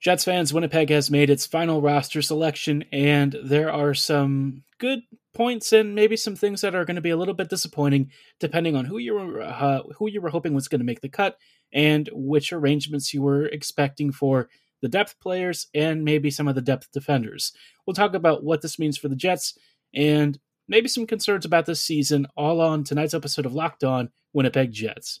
Jets 0.00 0.24
fans, 0.24 0.52
Winnipeg 0.52 0.90
has 0.90 1.10
made 1.10 1.30
its 1.30 1.46
final 1.46 1.80
roster 1.80 2.20
selection, 2.22 2.84
and 2.92 3.36
there 3.42 3.72
are 3.72 3.94
some 3.94 4.62
good 4.78 5.00
points 5.34 5.72
and 5.72 5.94
maybe 5.94 6.16
some 6.16 6.36
things 6.36 6.60
that 6.60 6.74
are 6.74 6.84
going 6.84 6.96
to 6.96 7.02
be 7.02 7.10
a 7.10 7.16
little 7.16 7.34
bit 7.34 7.48
disappointing, 7.48 8.10
depending 8.38 8.76
on 8.76 8.84
who 8.84 8.98
you 8.98 9.14
were 9.14 9.42
uh, 9.42 9.82
who 9.98 10.08
you 10.08 10.20
were 10.20 10.30
hoping 10.30 10.54
was 10.54 10.68
going 10.68 10.80
to 10.80 10.84
make 10.84 11.00
the 11.00 11.08
cut 11.08 11.36
and 11.72 12.08
which 12.12 12.52
arrangements 12.52 13.12
you 13.12 13.22
were 13.22 13.46
expecting 13.46 14.12
for 14.12 14.48
the 14.82 14.88
depth 14.88 15.18
players 15.20 15.66
and 15.74 16.04
maybe 16.04 16.30
some 16.30 16.48
of 16.48 16.54
the 16.54 16.62
depth 16.62 16.90
defenders. 16.92 17.52
We'll 17.86 17.94
talk 17.94 18.14
about 18.14 18.44
what 18.44 18.62
this 18.62 18.78
means 18.78 18.98
for 18.98 19.08
the 19.08 19.16
Jets 19.16 19.56
and 19.94 20.38
maybe 20.68 20.88
some 20.88 21.06
concerns 21.06 21.44
about 21.44 21.66
this 21.66 21.82
season, 21.82 22.26
all 22.36 22.60
on 22.60 22.84
tonight's 22.84 23.14
episode 23.14 23.46
of 23.46 23.54
Locked 23.54 23.84
On 23.84 24.10
Winnipeg 24.32 24.72
Jets. 24.72 25.20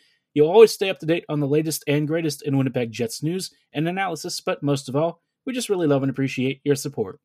You'll 0.33 0.49
always 0.49 0.71
stay 0.71 0.89
up 0.89 0.99
to 0.99 1.05
date 1.05 1.25
on 1.29 1.39
the 1.39 1.47
latest 1.47 1.83
and 1.87 2.07
greatest 2.07 2.41
in 2.43 2.57
Winnipeg 2.57 2.91
Jets 2.91 3.21
news 3.21 3.51
and 3.73 3.87
analysis, 3.87 4.39
but 4.39 4.63
most 4.63 4.87
of 4.87 4.95
all, 4.95 5.21
we 5.45 5.53
just 5.53 5.69
really 5.69 5.87
love 5.87 6.03
and 6.03 6.09
appreciate 6.09 6.61
your 6.63 6.75
support. 6.75 7.19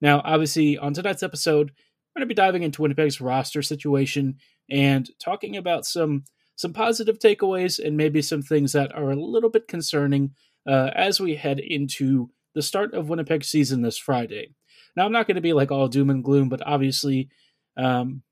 Now, 0.00 0.22
obviously, 0.24 0.78
on 0.78 0.94
tonight's 0.94 1.22
episode, 1.22 1.70
we're 1.70 2.20
going 2.20 2.28
to 2.28 2.34
be 2.34 2.34
diving 2.34 2.62
into 2.62 2.82
Winnipeg's 2.82 3.20
roster 3.20 3.62
situation 3.62 4.36
and 4.70 5.08
talking 5.22 5.56
about 5.56 5.86
some 5.86 6.24
some 6.58 6.72
positive 6.72 7.18
takeaways 7.18 7.78
and 7.78 7.98
maybe 7.98 8.22
some 8.22 8.40
things 8.40 8.72
that 8.72 8.94
are 8.94 9.10
a 9.10 9.16
little 9.16 9.50
bit 9.50 9.68
concerning 9.68 10.30
uh, 10.66 10.90
as 10.94 11.20
we 11.20 11.34
head 11.34 11.60
into 11.60 12.30
the 12.54 12.62
start 12.62 12.94
of 12.94 13.10
Winnipeg 13.10 13.44
season 13.44 13.82
this 13.82 13.98
Friday. 13.98 14.54
Now, 14.96 15.04
I'm 15.04 15.12
not 15.12 15.26
going 15.26 15.34
to 15.34 15.42
be 15.42 15.52
like 15.52 15.70
all 15.70 15.88
doom 15.88 16.08
and 16.08 16.24
gloom, 16.24 16.48
but 16.48 16.66
obviously, 16.66 17.28
um, 17.76 18.22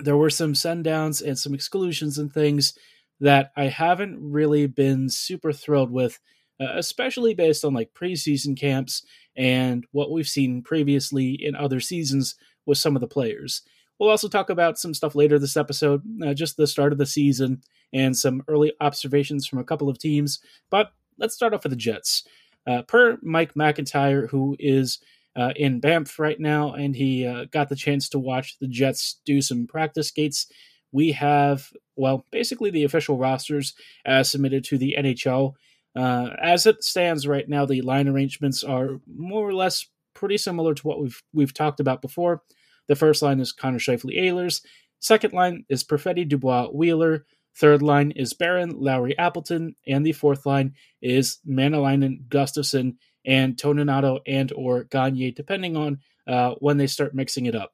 there 0.00 0.16
were 0.16 0.30
some 0.30 0.52
sundowns 0.52 1.22
and 1.26 1.38
some 1.38 1.54
exclusions 1.54 2.18
and 2.18 2.30
things 2.30 2.74
that 3.20 3.52
I 3.56 3.64
haven't 3.64 4.18
really 4.20 4.66
been 4.66 5.08
super 5.08 5.52
thrilled 5.52 5.90
with, 5.90 6.20
uh, 6.60 6.72
especially 6.76 7.34
based 7.34 7.64
on 7.64 7.74
like 7.74 7.94
preseason 7.94 8.56
camps 8.56 9.04
and 9.36 9.86
what 9.92 10.10
we've 10.10 10.28
seen 10.28 10.62
previously 10.62 11.32
in 11.32 11.54
other 11.54 11.80
seasons 11.80 12.36
with 12.66 12.78
some 12.78 12.96
of 12.96 13.00
the 13.00 13.08
players. 13.08 13.62
We'll 13.98 14.10
also 14.10 14.28
talk 14.28 14.50
about 14.50 14.78
some 14.78 14.94
stuff 14.94 15.14
later 15.14 15.38
this 15.38 15.56
episode, 15.56 16.02
uh, 16.24 16.34
just 16.34 16.56
the 16.56 16.66
start 16.66 16.92
of 16.92 16.98
the 16.98 17.06
season 17.06 17.62
and 17.92 18.16
some 18.16 18.42
early 18.46 18.72
observations 18.80 19.46
from 19.46 19.58
a 19.58 19.64
couple 19.64 19.88
of 19.88 19.98
teams. 19.98 20.38
But 20.70 20.92
let's 21.18 21.34
start 21.34 21.54
off 21.54 21.64
with 21.64 21.70
the 21.70 21.76
Jets. 21.76 22.24
Uh, 22.66 22.82
per 22.82 23.18
Mike 23.22 23.54
McIntyre, 23.54 24.28
who 24.28 24.54
is 24.58 24.98
uh, 25.34 25.52
in 25.56 25.80
Banff 25.80 26.18
right 26.18 26.38
now, 26.38 26.74
and 26.74 26.94
he 26.94 27.26
uh, 27.26 27.46
got 27.50 27.68
the 27.68 27.76
chance 27.76 28.08
to 28.10 28.18
watch 28.18 28.58
the 28.58 28.68
Jets 28.68 29.20
do 29.24 29.40
some 29.40 29.66
practice 29.66 30.08
skates 30.08 30.46
we 30.92 31.12
have, 31.12 31.70
well, 31.98 32.24
basically 32.30 32.70
the 32.70 32.84
official 32.84 33.18
rosters 33.18 33.74
as 34.06 34.30
submitted 34.30 34.64
to 34.64 34.78
the 34.78 34.94
NHL. 34.98 35.54
Uh, 35.96 36.30
as 36.40 36.64
it 36.66 36.84
stands 36.84 37.26
right 37.26 37.48
now, 37.48 37.66
the 37.66 37.82
line 37.82 38.08
arrangements 38.08 38.62
are 38.62 39.00
more 39.12 39.46
or 39.46 39.54
less 39.54 39.86
pretty 40.14 40.38
similar 40.38 40.74
to 40.74 40.86
what 40.86 41.00
we've 41.00 41.22
we've 41.32 41.54
talked 41.54 41.80
about 41.80 42.00
before. 42.00 42.42
The 42.86 42.96
first 42.96 43.20
line 43.20 43.40
is 43.40 43.52
Connor 43.52 43.78
Scheifele 43.78 44.16
Ehlers. 44.16 44.62
Second 45.00 45.32
line 45.32 45.64
is 45.68 45.84
Perfetti 45.84 46.26
Dubois 46.26 46.68
Wheeler. 46.68 47.26
Third 47.56 47.82
line 47.82 48.12
is 48.12 48.32
Barron 48.32 48.78
Lowry 48.78 49.18
Appleton, 49.18 49.74
and 49.86 50.06
the 50.06 50.12
fourth 50.12 50.46
line 50.46 50.74
is 51.02 51.38
Maenalanen 51.48 52.28
Gustafsson 52.28 52.96
and 53.24 53.56
Toninato 53.56 54.20
and 54.26 54.52
or 54.52 54.84
Gagner, 54.84 55.32
depending 55.32 55.76
on 55.76 55.98
uh, 56.28 56.54
when 56.60 56.76
they 56.76 56.86
start 56.86 57.14
mixing 57.14 57.46
it 57.46 57.56
up. 57.56 57.72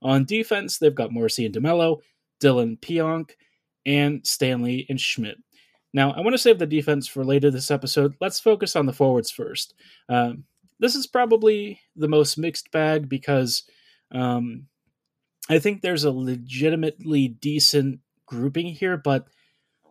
On 0.00 0.24
defense, 0.24 0.78
they've 0.78 0.94
got 0.94 1.10
Morrissey 1.10 1.46
and 1.46 1.54
DeMelo. 1.54 1.98
Dillon 2.40 2.76
Pionk, 2.76 3.30
and 3.86 4.26
Stanley 4.26 4.86
and 4.88 5.00
Schmidt. 5.00 5.36
Now, 5.92 6.12
I 6.12 6.20
want 6.20 6.32
to 6.32 6.38
save 6.38 6.58
the 6.58 6.66
defense 6.66 7.06
for 7.06 7.24
later 7.24 7.50
this 7.50 7.70
episode. 7.70 8.14
Let's 8.20 8.40
focus 8.40 8.74
on 8.74 8.86
the 8.86 8.92
forwards 8.92 9.30
first. 9.30 9.74
Um, 10.08 10.44
this 10.80 10.96
is 10.96 11.06
probably 11.06 11.80
the 11.94 12.08
most 12.08 12.36
mixed 12.36 12.72
bag 12.72 13.08
because 13.08 13.62
um, 14.12 14.66
I 15.48 15.58
think 15.58 15.80
there's 15.82 16.04
a 16.04 16.10
legitimately 16.10 17.28
decent 17.28 18.00
grouping 18.26 18.66
here, 18.66 18.96
but 18.96 19.26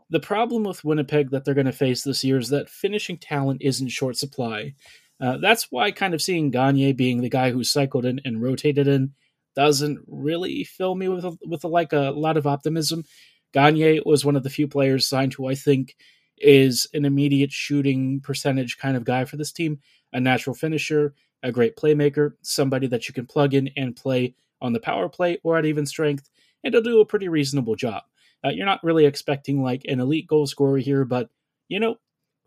the 0.09 0.19
problem 0.19 0.63
with 0.63 0.83
Winnipeg 0.83 1.31
that 1.31 1.45
they're 1.45 1.53
going 1.53 1.65
to 1.65 1.71
face 1.71 2.03
this 2.03 2.23
year 2.23 2.37
is 2.37 2.49
that 2.49 2.69
finishing 2.69 3.17
talent 3.17 3.61
is 3.61 3.79
in 3.79 3.87
short 3.87 4.17
supply. 4.17 4.73
Uh, 5.21 5.37
that's 5.37 5.71
why 5.71 5.89
kind 5.91 6.13
of 6.13 6.21
seeing 6.21 6.51
Gagner 6.51 6.93
being 6.93 7.21
the 7.21 7.29
guy 7.29 7.51
who 7.51 7.63
cycled 7.63 8.05
in 8.05 8.19
and 8.25 8.41
rotated 8.41 8.87
in 8.87 9.13
doesn't 9.55 9.99
really 10.07 10.63
fill 10.63 10.95
me 10.95 11.07
with 11.07 11.25
with 11.45 11.63
like 11.63 11.93
a 11.93 12.11
lot 12.11 12.37
of 12.37 12.47
optimism. 12.47 13.05
Gagner 13.53 14.01
was 14.05 14.25
one 14.25 14.35
of 14.35 14.43
the 14.43 14.49
few 14.49 14.67
players 14.67 15.07
signed 15.07 15.33
who 15.33 15.47
I 15.47 15.55
think 15.55 15.95
is 16.37 16.87
an 16.93 17.05
immediate 17.05 17.51
shooting 17.51 18.19
percentage 18.21 18.77
kind 18.77 18.97
of 18.97 19.05
guy 19.05 19.25
for 19.25 19.37
this 19.37 19.51
team, 19.51 19.79
a 20.11 20.19
natural 20.19 20.55
finisher, 20.55 21.13
a 21.43 21.51
great 21.51 21.75
playmaker, 21.75 22.33
somebody 22.41 22.87
that 22.87 23.07
you 23.07 23.13
can 23.13 23.25
plug 23.25 23.53
in 23.53 23.69
and 23.77 23.95
play 23.95 24.35
on 24.61 24.73
the 24.73 24.79
power 24.79 25.09
play 25.09 25.37
or 25.43 25.57
at 25.57 25.65
even 25.65 25.85
strength, 25.85 26.29
and 26.63 26.73
he'll 26.73 26.81
do 26.83 27.01
a 27.01 27.05
pretty 27.05 27.27
reasonable 27.27 27.75
job. 27.75 28.03
Uh, 28.43 28.49
you're 28.49 28.65
not 28.65 28.83
really 28.83 29.05
expecting 29.05 29.61
like 29.61 29.83
an 29.87 29.99
elite 29.99 30.27
goal 30.27 30.47
scorer 30.47 30.77
here, 30.77 31.05
but 31.05 31.29
you 31.69 31.79
know, 31.79 31.95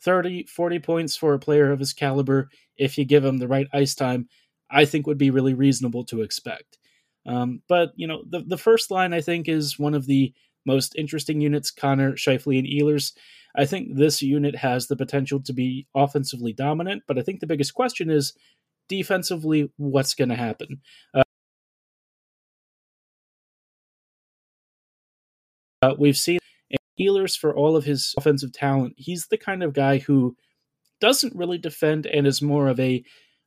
30, 0.01 0.45
40 0.45 0.79
points 0.79 1.17
for 1.17 1.35
a 1.35 1.39
player 1.39 1.73
of 1.73 1.79
his 1.79 1.93
caliber, 1.93 2.49
if 2.77 2.99
you 2.99 3.05
give 3.05 3.25
him 3.25 3.39
the 3.39 3.49
right 3.49 3.67
ice 3.73 3.95
time, 3.95 4.29
I 4.71 4.85
think 4.85 5.07
would 5.07 5.19
be 5.19 5.31
really 5.31 5.55
reasonable 5.55 6.05
to 6.07 6.23
expect. 6.23 6.79
Um, 7.27 7.63
but 7.69 7.93
you 7.97 8.07
know, 8.07 8.23
the 8.29 8.41
the 8.41 8.59
first 8.59 8.91
line 8.91 9.13
I 9.13 9.21
think 9.21 9.49
is 9.49 9.79
one 9.79 9.95
of 9.95 10.07
the 10.07 10.33
most 10.67 10.95
interesting 10.97 11.41
units. 11.41 11.71
Connor, 11.71 12.13
Scheifele, 12.13 12.59
and 12.59 12.67
Ehlers. 12.67 13.13
I 13.57 13.65
think 13.65 13.97
this 13.97 14.21
unit 14.21 14.55
has 14.57 14.87
the 14.87 14.97
potential 14.97 15.41
to 15.43 15.53
be 15.53 15.87
offensively 15.95 16.53
dominant, 16.53 17.05
but 17.07 17.19
I 17.19 17.23
think 17.23 17.41
the 17.41 17.47
biggest 17.47 17.75
question 17.75 18.11
is 18.11 18.35
defensively, 18.89 19.71
what's 19.77 20.15
going 20.15 20.29
to 20.29 20.35
happen? 20.37 20.81
Uh, 25.83 25.95
we've 25.99 26.17
seen 26.17 26.39
Ehlers 27.01 27.39
for 27.39 27.55
all 27.55 27.77
of 27.77 27.85
his 27.85 28.15
offensive 28.17 28.53
talent. 28.53 28.95
He's 28.97 29.27
the 29.27 29.39
kind 29.39 29.63
of 29.63 29.73
guy 29.73 29.99
who 29.99 30.37
doesn't 31.01 31.37
really 31.37 31.59
defend 31.59 32.07
and 32.07 32.27
is 32.27 32.41
more 32.41 32.69
of 32.69 32.81
a 32.81 33.05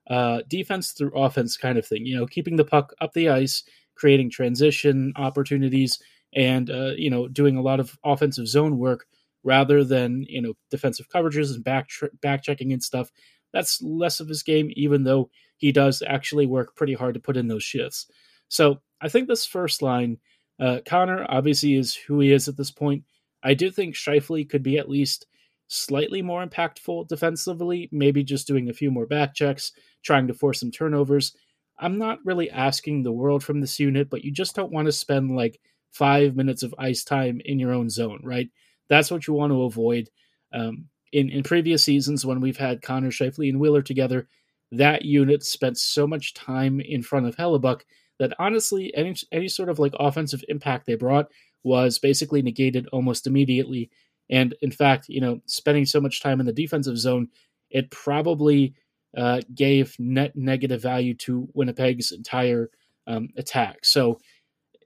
uh, 0.10 0.42
defense 0.48 0.92
through 0.92 1.12
offense 1.16 1.58
kind 1.58 1.78
of 1.78 1.86
thing. 1.86 2.06
You 2.06 2.18
know, 2.18 2.28
keeping 2.28 2.56
the 2.56 2.66
puck 2.66 2.94
up 3.02 3.14
the 3.14 3.30
ice, 3.30 3.64
creating 3.96 4.30
transition 4.30 5.14
opportunities, 5.16 6.00
and 6.36 6.70
uh, 6.70 6.92
you 6.98 7.10
know, 7.10 7.28
doing 7.28 7.58
a 7.58 7.62
lot 7.62 7.80
of 7.80 7.98
offensive 8.04 8.48
zone 8.48 8.78
work 8.78 9.06
rather 9.44 9.84
than 9.84 10.26
you 10.28 10.42
know 10.42 10.54
defensive 10.70 11.08
coverages 11.10 11.54
and 11.54 11.64
back 11.64 11.90
back 12.22 12.44
checking 12.44 12.74
and 12.74 12.84
stuff. 12.84 13.12
That's 13.54 13.82
less 13.82 14.20
of 14.20 14.28
his 14.28 14.44
game, 14.44 14.70
even 14.76 15.04
though 15.04 15.30
he 15.58 15.72
does 15.72 16.04
actually 16.06 16.46
work 16.46 16.76
pretty 16.76 16.94
hard 16.94 17.16
to 17.16 17.20
put 17.20 17.38
in 17.38 17.48
those 17.48 17.64
shifts. 17.64 18.08
So 18.48 18.82
I 19.02 19.10
think 19.10 19.28
this 19.28 19.46
first 19.46 19.82
line, 19.82 20.18
uh, 20.60 20.80
Connor 20.86 21.26
obviously 21.28 21.74
is 21.76 21.96
who 21.96 22.20
he 22.20 22.32
is 22.32 22.48
at 22.48 22.58
this 22.58 22.72
point. 22.72 23.04
I 23.44 23.54
do 23.54 23.72
think 23.72 23.96
Scheifele 23.96 24.50
could 24.50 24.64
be 24.64 24.78
at 24.78 24.90
least 24.90 25.26
slightly 25.68 26.22
more 26.22 26.46
impactful 26.46 27.08
defensively, 27.08 27.90
maybe 27.92 28.24
just 28.24 28.48
doing 28.48 28.70
a 28.70 28.74
few 28.74 28.92
more 28.92 29.06
back 29.06 29.34
checks, 29.34 29.72
trying 30.04 30.28
to 30.28 30.34
force 30.34 30.60
some 30.60 30.72
turnovers. 30.72 31.34
I'm 31.78 31.98
not 31.98 32.20
really 32.26 32.50
asking 32.50 33.04
the 33.04 33.12
world 33.12 33.44
from 33.44 33.62
this 33.62 33.80
unit, 33.80 34.10
but 34.10 34.26
you 34.26 34.32
just 34.32 34.56
don't 34.56 34.72
want 34.72 34.88
to 34.88 34.92
spend 34.92 35.36
like 35.36 35.60
five 35.92 36.36
minutes 36.36 36.64
of 36.64 36.76
ice 36.78 37.04
time 37.04 37.42
in 37.46 37.60
your 37.60 37.74
own 37.74 37.90
zone, 37.90 38.20
right? 38.24 38.50
That's 38.90 39.12
what 39.12 39.28
you 39.28 39.34
want 39.34 39.52
to 39.52 39.64
avoid. 39.64 40.10
Um, 40.54 40.86
in, 41.12 41.30
in 41.30 41.44
previous 41.44 41.84
seasons, 41.84 42.26
when 42.26 42.40
we've 42.40 42.58
had 42.58 42.82
Connor 42.82 43.12
Scheifele 43.12 43.50
and 43.50 43.60
Wheeler 43.60 43.82
together, 43.82 44.28
that 44.72 45.04
unit 45.04 45.44
spent 45.44 45.78
so 45.78 46.06
much 46.06 46.34
time 46.34 46.80
in 46.80 47.02
front 47.02 47.26
of 47.26 47.36
Hellebuyck 47.36 47.82
that 48.20 48.34
honestly, 48.38 48.94
any 48.96 49.16
any 49.32 49.48
sort 49.48 49.70
of 49.70 49.80
like 49.80 49.94
offensive 50.00 50.44
impact 50.50 50.86
they 50.86 50.96
brought 50.96 51.28
was 51.64 51.98
basically 52.00 52.42
negated 52.42 52.88
almost 52.92 53.26
immediately. 53.28 53.90
And 54.30 54.54
in 54.62 54.72
fact, 54.72 55.10
you 55.10 55.22
know, 55.22 55.42
spending 55.48 55.86
so 55.86 56.00
much 56.00 56.22
time 56.22 56.40
in 56.40 56.46
the 56.46 56.54
defensive 56.54 56.98
zone, 56.98 57.30
it 57.72 57.90
probably 57.90 58.76
uh, 59.18 59.42
gave 59.56 59.96
net 59.98 60.36
negative 60.36 60.82
value 60.82 61.16
to 61.16 61.48
Winnipeg's 61.54 62.12
entire 62.12 62.70
um, 63.08 63.30
attack. 63.38 63.84
So, 63.86 64.20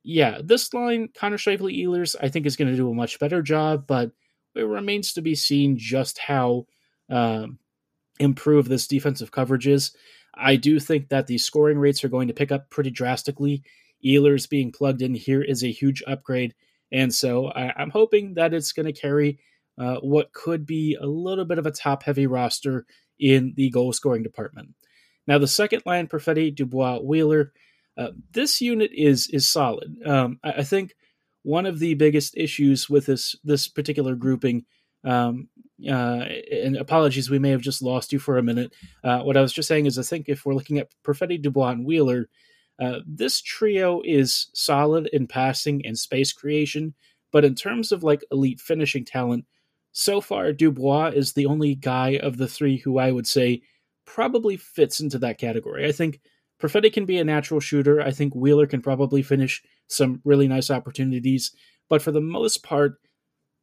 yeah, 0.03 0.39
this 0.43 0.73
line, 0.73 1.09
Connor 1.15 1.37
Scheifele 1.37 1.83
Ehlers, 1.83 2.15
I 2.21 2.27
think 2.27 2.45
is 2.45 2.57
going 2.57 2.69
to 2.69 2.77
do 2.77 2.89
a 2.89 2.93
much 2.93 3.19
better 3.19 3.41
job, 3.41 3.85
but 3.87 4.11
it 4.55 4.61
remains 4.61 5.13
to 5.13 5.21
be 5.21 5.35
seen 5.35 5.77
just 5.77 6.19
how 6.19 6.67
um, 7.09 7.57
improved 8.19 8.69
this 8.69 8.87
defensive 8.87 9.31
coverage 9.31 9.67
is. 9.67 9.95
I 10.35 10.57
do 10.57 10.79
think 10.79 11.09
that 11.09 11.27
the 11.27 11.37
scoring 11.37 11.77
rates 11.77 12.03
are 12.03 12.09
going 12.09 12.27
to 12.27 12.33
pick 12.33 12.51
up 12.51 12.69
pretty 12.69 12.89
drastically. 12.89 13.63
Ehlers 14.05 14.49
being 14.49 14.71
plugged 14.71 15.01
in 15.01 15.13
here 15.13 15.41
is 15.41 15.63
a 15.63 15.71
huge 15.71 16.03
upgrade. 16.05 16.53
And 16.91 17.13
so 17.13 17.47
I, 17.47 17.81
am 17.81 17.89
hoping 17.89 18.33
that 18.35 18.53
it's 18.53 18.73
going 18.73 18.85
to 18.85 18.99
carry 18.99 19.39
uh, 19.77 19.95
what 20.01 20.33
could 20.33 20.65
be 20.65 20.97
a 20.99 21.05
little 21.05 21.45
bit 21.45 21.57
of 21.57 21.65
a 21.65 21.71
top 21.71 22.03
heavy 22.03 22.27
roster 22.27 22.85
in 23.19 23.53
the 23.55 23.69
goal 23.69 23.93
scoring 23.93 24.21
department. 24.21 24.69
Now, 25.25 25.37
the 25.37 25.47
second 25.47 25.83
line, 25.85 26.07
Perfetti, 26.07 26.53
Dubois, 26.53 26.99
Wheeler, 26.99 27.53
uh, 27.97 28.09
this 28.31 28.61
unit 28.61 28.91
is 28.93 29.27
is 29.27 29.49
solid. 29.49 29.95
Um, 30.05 30.39
I, 30.43 30.51
I, 30.51 30.63
think 30.63 30.95
one 31.43 31.65
of 31.65 31.79
the 31.79 31.93
biggest 31.93 32.35
issues 32.35 32.89
with 32.89 33.05
this 33.05 33.35
this 33.43 33.67
particular 33.67 34.15
grouping 34.15 34.65
um, 35.03 35.49
uh, 35.87 36.25
and 36.51 36.77
apologies, 36.77 37.29
we 37.29 37.39
may 37.39 37.49
have 37.49 37.61
just 37.61 37.81
lost 37.81 38.13
you 38.13 38.19
for 38.19 38.37
a 38.37 38.43
minute. 38.43 38.73
Uh, 39.03 39.19
what 39.19 39.37
I 39.37 39.41
was 39.41 39.53
just 39.53 39.67
saying 39.67 39.85
is, 39.85 39.99
I 39.99 40.03
think 40.03 40.29
if 40.29 40.45
we're 40.45 40.53
looking 40.53 40.79
at 40.79 40.91
Perfetti, 41.03 41.41
Dubois, 41.41 41.71
and 41.71 41.85
Wheeler, 41.85 42.29
uh, 42.81 42.99
this 43.05 43.41
trio 43.41 44.01
is 44.03 44.47
solid 44.53 45.07
in 45.13 45.27
passing 45.27 45.85
and 45.85 45.97
space 45.97 46.31
creation, 46.31 46.93
but 47.31 47.45
in 47.45 47.53
terms 47.55 47.91
of 47.91 48.03
like 48.03 48.23
elite 48.31 48.61
finishing 48.61 49.03
talent, 49.03 49.45
so 49.91 50.21
far 50.21 50.53
Dubois 50.53 51.11
is 51.13 51.33
the 51.33 51.45
only 51.45 51.75
guy 51.75 52.17
of 52.17 52.37
the 52.37 52.47
three 52.47 52.77
who 52.77 52.97
I 52.97 53.11
would 53.11 53.27
say 53.27 53.61
probably 54.05 54.57
fits 54.57 54.99
into 54.99 55.19
that 55.19 55.37
category. 55.37 55.85
I 55.87 55.91
think 55.91 56.19
Perfetti 56.63 56.93
can 56.93 57.05
be 57.05 57.17
a 57.17 57.25
natural 57.25 57.59
shooter. 57.59 58.01
I 58.01 58.11
think 58.11 58.33
Wheeler 58.33 58.67
can 58.67 58.81
probably 58.81 59.21
finish 59.21 59.61
some 59.87 60.21
really 60.23 60.47
nice 60.47 60.71
opportunities, 60.71 61.51
but 61.89 62.01
for 62.01 62.11
the 62.11 62.21
most 62.21 62.63
part, 62.63 63.01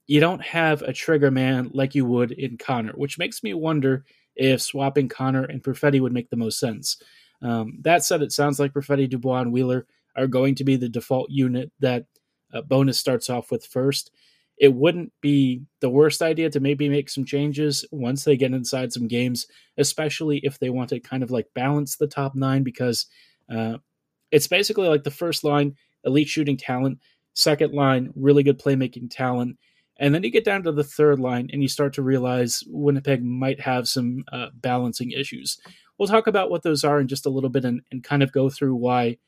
you 0.06 0.20
don't 0.20 0.42
have 0.42 0.82
a 0.82 0.92
trigger 0.92 1.30
man 1.30 1.70
like 1.72 1.94
you 1.94 2.04
would 2.04 2.32
in 2.32 2.58
Connor, 2.58 2.92
which 2.92 3.18
makes 3.18 3.42
me 3.42 3.54
wonder 3.54 4.04
if 4.36 4.60
swapping 4.60 5.08
Connor 5.08 5.44
and 5.44 5.62
Perfetti 5.62 6.00
would 6.00 6.12
make 6.12 6.28
the 6.28 6.36
most 6.36 6.58
sense. 6.58 7.00
Um, 7.40 7.78
that 7.82 8.04
said, 8.04 8.20
it 8.20 8.32
sounds 8.32 8.60
like 8.60 8.74
Perfetti, 8.74 9.08
Dubois, 9.08 9.40
and 9.40 9.52
Wheeler 9.52 9.86
are 10.14 10.26
going 10.26 10.54
to 10.56 10.64
be 10.64 10.76
the 10.76 10.88
default 10.88 11.30
unit 11.30 11.72
that 11.80 12.04
uh, 12.52 12.60
Bowness 12.60 12.98
starts 12.98 13.30
off 13.30 13.50
with 13.50 13.64
first. 13.64 14.10
It 14.60 14.74
wouldn't 14.74 15.12
be 15.20 15.62
the 15.80 15.88
worst 15.88 16.22
idea 16.22 16.50
to 16.50 16.60
maybe 16.60 16.88
make 16.88 17.08
some 17.08 17.24
changes 17.24 17.84
once 17.90 18.24
they 18.24 18.36
get 18.36 18.52
inside 18.52 18.92
some 18.92 19.08
games, 19.08 19.46
especially 19.78 20.38
if 20.44 20.58
they 20.58 20.68
want 20.70 20.90
to 20.90 21.00
kind 21.00 21.22
of 21.22 21.30
like 21.30 21.48
balance 21.54 21.96
the 21.96 22.06
top 22.06 22.34
nine, 22.34 22.62
because 22.62 23.06
uh, 23.50 23.78
it's 24.30 24.46
basically 24.46 24.86
like 24.86 25.02
the 25.02 25.10
first 25.10 25.44
line, 25.44 25.74
elite 26.04 26.28
shooting 26.28 26.58
talent, 26.58 26.98
second 27.32 27.72
line, 27.72 28.12
really 28.14 28.42
good 28.42 28.60
playmaking 28.60 29.10
talent, 29.10 29.56
and 30.00 30.14
then 30.14 30.22
you 30.22 30.30
get 30.30 30.44
down 30.44 30.62
to 30.62 30.72
the 30.72 30.84
third 30.84 31.20
line 31.20 31.50
and 31.52 31.62
you 31.62 31.68
start 31.68 31.92
to 31.94 32.02
realize 32.02 32.62
Winnipeg 32.66 33.22
might 33.22 33.60
have 33.60 33.88
some 33.88 34.24
uh, 34.32 34.48
balancing 34.54 35.10
issues. 35.10 35.58
We'll 35.98 36.08
talk 36.08 36.26
about 36.26 36.50
what 36.50 36.62
those 36.62 36.84
are 36.84 37.00
in 37.00 37.08
just 37.08 37.26
a 37.26 37.30
little 37.30 37.50
bit 37.50 37.66
and, 37.66 37.82
and 37.92 38.02
kind 38.02 38.22
of 38.22 38.32
go 38.32 38.48
through 38.48 38.76
why 38.76 39.18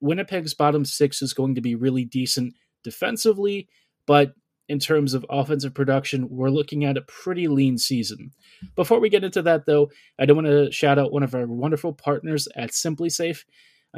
Winnipeg's 0.00 0.54
bottom 0.54 0.84
six 0.84 1.22
is 1.22 1.32
going 1.32 1.54
to 1.54 1.60
be 1.60 1.76
really 1.76 2.04
decent 2.04 2.54
defensively, 2.82 3.68
but 4.06 4.32
in 4.70 4.78
terms 4.78 5.14
of 5.14 5.26
offensive 5.28 5.74
production, 5.74 6.28
we're 6.30 6.48
looking 6.48 6.84
at 6.84 6.96
a 6.96 7.02
pretty 7.02 7.48
lean 7.48 7.76
season. 7.76 8.30
Before 8.76 9.00
we 9.00 9.08
get 9.08 9.24
into 9.24 9.42
that, 9.42 9.66
though, 9.66 9.90
I 10.16 10.26
do 10.26 10.34
want 10.36 10.46
to 10.46 10.70
shout 10.70 10.96
out 10.96 11.12
one 11.12 11.24
of 11.24 11.34
our 11.34 11.44
wonderful 11.44 11.92
partners 11.92 12.46
at 12.54 12.70
SimpliSafe. 12.70 13.44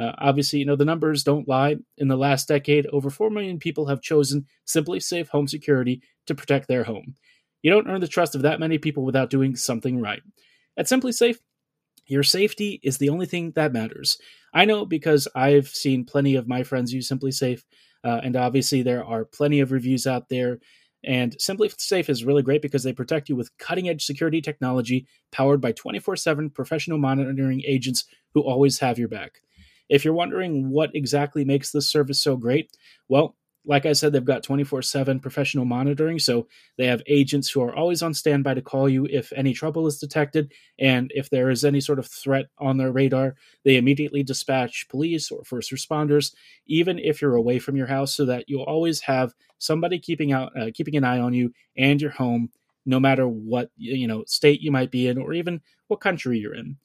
Uh, 0.01 0.13
obviously, 0.17 0.57
you 0.57 0.65
know, 0.65 0.75
the 0.75 0.83
numbers 0.83 1.23
don't 1.23 1.47
lie. 1.47 1.75
In 1.99 2.07
the 2.07 2.17
last 2.17 2.47
decade, 2.47 2.87
over 2.87 3.11
4 3.11 3.29
million 3.29 3.59
people 3.59 3.85
have 3.85 4.01
chosen 4.01 4.47
SimpliSafe 4.65 5.27
Home 5.27 5.47
Security 5.47 6.01
to 6.25 6.33
protect 6.33 6.67
their 6.67 6.85
home. 6.85 7.13
You 7.61 7.69
don't 7.69 7.87
earn 7.87 8.01
the 8.01 8.07
trust 8.07 8.33
of 8.33 8.41
that 8.41 8.59
many 8.59 8.79
people 8.79 9.05
without 9.05 9.29
doing 9.29 9.55
something 9.55 10.01
right. 10.01 10.23
At 10.75 10.87
SimpliSafe, 10.87 11.37
your 12.07 12.23
safety 12.23 12.79
is 12.81 12.97
the 12.97 13.09
only 13.09 13.27
thing 13.27 13.51
that 13.51 13.73
matters. 13.73 14.17
I 14.55 14.65
know 14.65 14.85
because 14.85 15.27
I've 15.35 15.67
seen 15.67 16.03
plenty 16.03 16.33
of 16.33 16.47
my 16.47 16.63
friends 16.63 16.91
use 16.91 17.09
SimpliSafe, 17.09 17.61
uh, 18.03 18.21
and 18.23 18.35
obviously 18.35 18.81
there 18.81 19.03
are 19.03 19.25
plenty 19.25 19.59
of 19.59 19.71
reviews 19.71 20.07
out 20.07 20.29
there. 20.29 20.59
And 21.05 21.35
SimpliSafe 21.37 22.09
is 22.09 22.23
really 22.23 22.43
great 22.43 22.61
because 22.61 22.83
they 22.83 22.93
protect 22.93 23.27
you 23.27 23.35
with 23.35 23.55
cutting 23.57 23.89
edge 23.89 24.05
security 24.05 24.41
technology 24.41 25.05
powered 25.31 25.59
by 25.59 25.73
24 25.73 26.15
7 26.15 26.49
professional 26.49 26.97
monitoring 26.97 27.61
agents 27.65 28.05
who 28.33 28.41
always 28.41 28.79
have 28.79 28.97
your 28.97 29.09
back. 29.09 29.39
If 29.89 30.05
you're 30.05 30.13
wondering 30.13 30.69
what 30.69 30.95
exactly 30.95 31.43
makes 31.43 31.71
this 31.71 31.89
service 31.89 32.21
so 32.21 32.37
great, 32.37 32.71
well, 33.09 33.35
like 33.65 33.85
I 33.85 33.93
said, 33.93 34.11
they've 34.11 34.23
got 34.23 34.43
24 34.43 34.81
7 34.81 35.19
professional 35.19 35.65
monitoring. 35.65 36.19
So 36.19 36.47
they 36.77 36.85
have 36.87 37.01
agents 37.07 37.49
who 37.49 37.61
are 37.61 37.75
always 37.75 38.01
on 38.01 38.13
standby 38.13 38.55
to 38.55 38.61
call 38.61 38.89
you 38.89 39.07
if 39.09 39.31
any 39.33 39.53
trouble 39.53 39.87
is 39.87 39.97
detected. 39.97 40.51
And 40.79 41.11
if 41.15 41.29
there 41.29 41.49
is 41.49 41.63
any 41.63 41.79
sort 41.79 41.99
of 41.99 42.07
threat 42.07 42.47
on 42.57 42.77
their 42.77 42.91
radar, 42.91 43.35
they 43.63 43.77
immediately 43.77 44.23
dispatch 44.23 44.87
police 44.89 45.31
or 45.31 45.43
first 45.43 45.71
responders, 45.71 46.33
even 46.67 46.99
if 46.99 47.21
you're 47.21 47.35
away 47.35 47.59
from 47.59 47.75
your 47.77 47.87
house, 47.87 48.15
so 48.15 48.25
that 48.25 48.45
you'll 48.47 48.63
always 48.63 48.99
have 49.01 49.33
somebody 49.59 49.99
keeping 49.99 50.33
out, 50.33 50.51
uh, 50.59 50.69
keeping 50.73 50.95
an 50.95 51.03
eye 51.03 51.19
on 51.19 51.33
you 51.33 51.53
and 51.77 52.01
your 52.01 52.11
home, 52.11 52.49
no 52.85 52.99
matter 52.99 53.27
what 53.27 53.69
you 53.77 54.07
know 54.07 54.23
state 54.27 54.61
you 54.61 54.71
might 54.71 54.91
be 54.91 55.07
in 55.07 55.17
or 55.17 55.33
even 55.33 55.61
what 55.87 56.01
country 56.01 56.37
you're 56.37 56.55
in. 56.55 56.77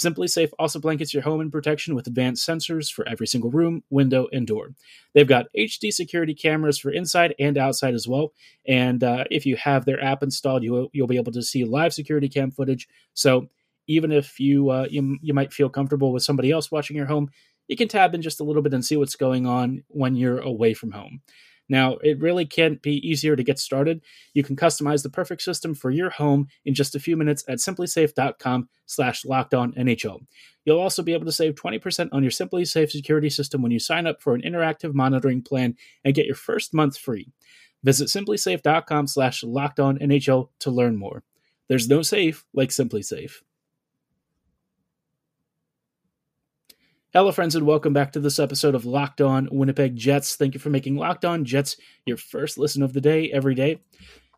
SimpliSafe 0.00 0.50
also 0.58 0.78
blankets 0.78 1.12
your 1.12 1.22
home 1.22 1.40
in 1.40 1.50
protection 1.50 1.94
with 1.94 2.06
advanced 2.06 2.48
sensors 2.48 2.90
for 2.90 3.06
every 3.06 3.26
single 3.26 3.50
room, 3.50 3.82
window, 3.90 4.28
and 4.32 4.46
door. 4.46 4.70
They've 5.14 5.28
got 5.28 5.46
HD 5.56 5.92
security 5.92 6.34
cameras 6.34 6.78
for 6.78 6.90
inside 6.90 7.34
and 7.38 7.58
outside 7.58 7.94
as 7.94 8.08
well. 8.08 8.32
And 8.66 9.04
uh, 9.04 9.24
if 9.30 9.44
you 9.44 9.56
have 9.56 9.84
their 9.84 10.02
app 10.02 10.22
installed, 10.22 10.62
you'll, 10.62 10.88
you'll 10.92 11.06
be 11.06 11.18
able 11.18 11.32
to 11.32 11.42
see 11.42 11.64
live 11.64 11.92
security 11.92 12.28
cam 12.28 12.50
footage. 12.50 12.88
So 13.12 13.48
even 13.86 14.10
if 14.10 14.40
you, 14.40 14.70
uh, 14.70 14.86
you 14.88 15.18
you 15.20 15.34
might 15.34 15.52
feel 15.52 15.68
comfortable 15.68 16.12
with 16.12 16.22
somebody 16.22 16.50
else 16.50 16.70
watching 16.70 16.96
your 16.96 17.06
home, 17.06 17.28
you 17.68 17.76
can 17.76 17.88
tab 17.88 18.14
in 18.14 18.22
just 18.22 18.40
a 18.40 18.44
little 18.44 18.62
bit 18.62 18.74
and 18.74 18.84
see 18.84 18.96
what's 18.96 19.16
going 19.16 19.46
on 19.46 19.84
when 19.88 20.16
you're 20.16 20.40
away 20.40 20.74
from 20.74 20.92
home. 20.92 21.20
Now, 21.70 21.98
it 22.02 22.18
really 22.18 22.44
can't 22.44 22.82
be 22.82 22.96
easier 23.08 23.36
to 23.36 23.44
get 23.44 23.60
started. 23.60 24.02
You 24.34 24.42
can 24.42 24.56
customize 24.56 25.04
the 25.04 25.08
perfect 25.08 25.40
system 25.40 25.72
for 25.72 25.90
your 25.92 26.10
home 26.10 26.48
in 26.64 26.74
just 26.74 26.96
a 26.96 27.00
few 27.00 27.16
minutes 27.16 27.44
at 27.48 27.58
simplisafe.com 27.58 28.68
slash 28.86 29.24
NHL. 29.24 30.26
You'll 30.64 30.80
also 30.80 31.04
be 31.04 31.14
able 31.14 31.26
to 31.26 31.32
save 31.32 31.54
20% 31.54 32.08
on 32.10 32.24
your 32.24 32.32
SimpliSafe 32.32 32.90
security 32.90 33.30
system 33.30 33.62
when 33.62 33.70
you 33.70 33.78
sign 33.78 34.08
up 34.08 34.20
for 34.20 34.34
an 34.34 34.42
interactive 34.42 34.94
monitoring 34.94 35.42
plan 35.42 35.76
and 36.04 36.14
get 36.14 36.26
your 36.26 36.34
first 36.34 36.74
month 36.74 36.98
free. 36.98 37.28
Visit 37.84 38.08
simplisafe.com 38.08 39.06
slash 39.06 39.44
NHL 39.44 40.48
to 40.58 40.70
learn 40.70 40.96
more. 40.96 41.22
There's 41.68 41.88
no 41.88 42.02
safe 42.02 42.44
like 42.52 42.70
SimpliSafe. 42.70 43.42
Hello, 47.12 47.32
friends, 47.32 47.56
and 47.56 47.66
welcome 47.66 47.92
back 47.92 48.12
to 48.12 48.20
this 48.20 48.38
episode 48.38 48.76
of 48.76 48.84
Locked 48.84 49.20
On 49.20 49.48
Winnipeg 49.50 49.96
Jets. 49.96 50.36
Thank 50.36 50.54
you 50.54 50.60
for 50.60 50.70
making 50.70 50.94
Locked 50.94 51.24
On 51.24 51.44
Jets 51.44 51.76
your 52.06 52.16
first 52.16 52.56
listen 52.56 52.84
of 52.84 52.92
the 52.92 53.00
day 53.00 53.32
every 53.32 53.56
day. 53.56 53.80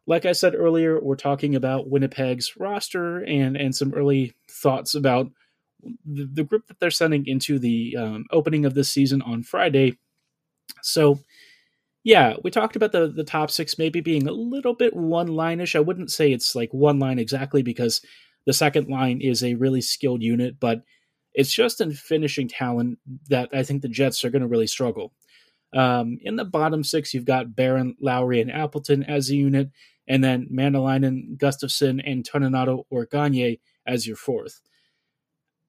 Like 0.07 0.25
I 0.25 0.33
said 0.33 0.55
earlier, 0.55 0.99
we're 0.99 1.17
talking 1.17 1.55
about 1.55 1.91
Winnipeg's 1.91 2.57
roster 2.57 3.19
and 3.25 3.59
and 3.59 3.77
some 3.77 3.93
early 3.93 4.33
thoughts 4.51 4.95
about 4.95 5.31
the, 5.83 6.27
the 6.33 6.45
group 6.45 6.67
that 6.69 6.81
they're 6.81 6.91
sending 6.91 7.27
into 7.27 7.59
the 7.59 7.95
um, 7.99 8.25
opening 8.31 8.65
of 8.65 8.73
this 8.73 8.91
season 8.91 9.21
on 9.21 9.43
Friday. 9.43 9.99
So, 10.81 11.19
yeah, 12.05 12.37
we 12.43 12.51
talked 12.51 12.75
about 12.75 12.93
the 12.93 13.07
the 13.07 13.23
top 13.23 13.51
six 13.51 13.77
maybe 13.77 14.01
being 14.01 14.27
a 14.27 14.33
little 14.33 14.75
bit 14.75 14.97
one 14.97 15.29
lineish. 15.29 15.77
I 15.77 15.81
wouldn't 15.81 16.11
say 16.11 16.33
it's 16.33 16.55
like 16.55 16.73
one 16.73 16.99
line 16.99 17.19
exactly 17.19 17.63
because 17.63 18.01
the 18.47 18.55
second 18.55 18.89
line 18.89 19.21
is 19.21 19.45
a 19.45 19.57
really 19.57 19.83
skilled 19.83 20.23
unit, 20.23 20.59
but 20.59 20.85
it's 21.35 21.53
just 21.53 21.81
in 21.81 21.93
finishing 21.93 22.49
talent 22.49 22.99
that 23.29 23.49
I 23.53 23.63
think 23.63 23.83
the 23.83 23.89
Jets 23.89 24.25
are 24.25 24.31
going 24.31 24.43
to 24.43 24.49
really 24.49 24.67
struggle. 24.67 25.13
Um, 25.75 26.19
in 26.23 26.37
the 26.37 26.45
bottom 26.45 26.85
six, 26.85 27.15
you've 27.15 27.25
got 27.25 27.57
Barron, 27.57 27.97
Lowry, 28.01 28.41
and 28.41 28.53
Appleton 28.53 29.03
as 29.05 29.31
a 29.31 29.37
unit, 29.37 29.71
and 30.07 30.23
then 30.23 30.49
Maenalanen, 30.53 31.39
Gustafsson, 31.39 32.03
and 32.05 32.29
Toninato 32.29 32.85
or 32.91 33.07
Gagner 33.07 33.57
as 33.87 34.07
your 34.07 34.17
fourth. 34.17 34.61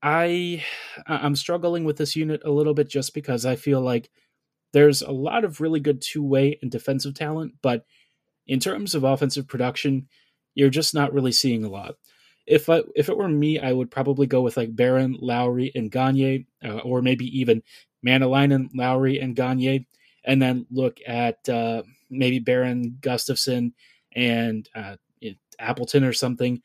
I 0.01 0.63
I'm 1.07 1.37
struggling 1.37 1.85
with 1.85 1.95
this 1.95 2.15
unit 2.15 2.41
a 2.43 2.51
little 2.51 2.73
bit 2.73 2.89
just 2.89 3.13
because 3.13 3.45
I 3.45 3.55
feel 3.55 3.79
like 3.79 4.09
there's 4.73 5.01
a 5.01 5.11
lot 5.11 5.45
of 5.45 5.61
really 5.61 5.79
good 5.79 6.01
two 6.01 6.23
way 6.23 6.59
and 6.61 6.69
defensive 6.69 7.13
talent, 7.13 7.53
but 7.61 7.85
in 8.45 8.59
terms 8.59 8.95
of 8.95 9.05
offensive 9.05 9.47
production, 9.47 10.07
you're 10.55 10.69
just 10.69 10.93
not 10.93 11.13
really 11.13 11.31
seeing 11.31 11.63
a 11.63 11.69
lot. 11.69 11.95
If 12.45 12.69
I, 12.69 12.81
if 12.95 13.09
it 13.09 13.17
were 13.17 13.29
me, 13.29 13.59
I 13.59 13.71
would 13.71 13.89
probably 13.89 14.27
go 14.27 14.41
with 14.41 14.57
like 14.57 14.75
Barron, 14.75 15.17
Lowry, 15.19 15.71
and 15.75 15.89
Gagner, 15.89 16.39
uh, 16.63 16.79
or 16.79 17.01
maybe 17.01 17.25
even 17.39 17.63
Maenalanen, 18.05 18.69
Lowry, 18.73 19.19
and 19.19 19.35
Gagner, 19.35 19.79
and 20.25 20.41
then 20.41 20.65
look 20.69 20.99
at 21.07 21.47
uh, 21.47 21.83
maybe 22.09 22.39
Barron, 22.39 22.97
Gustafsson, 23.01 23.71
and 24.15 24.67
uh, 24.75 24.95
Appleton 25.59 26.03
or 26.03 26.13
something. 26.13 26.61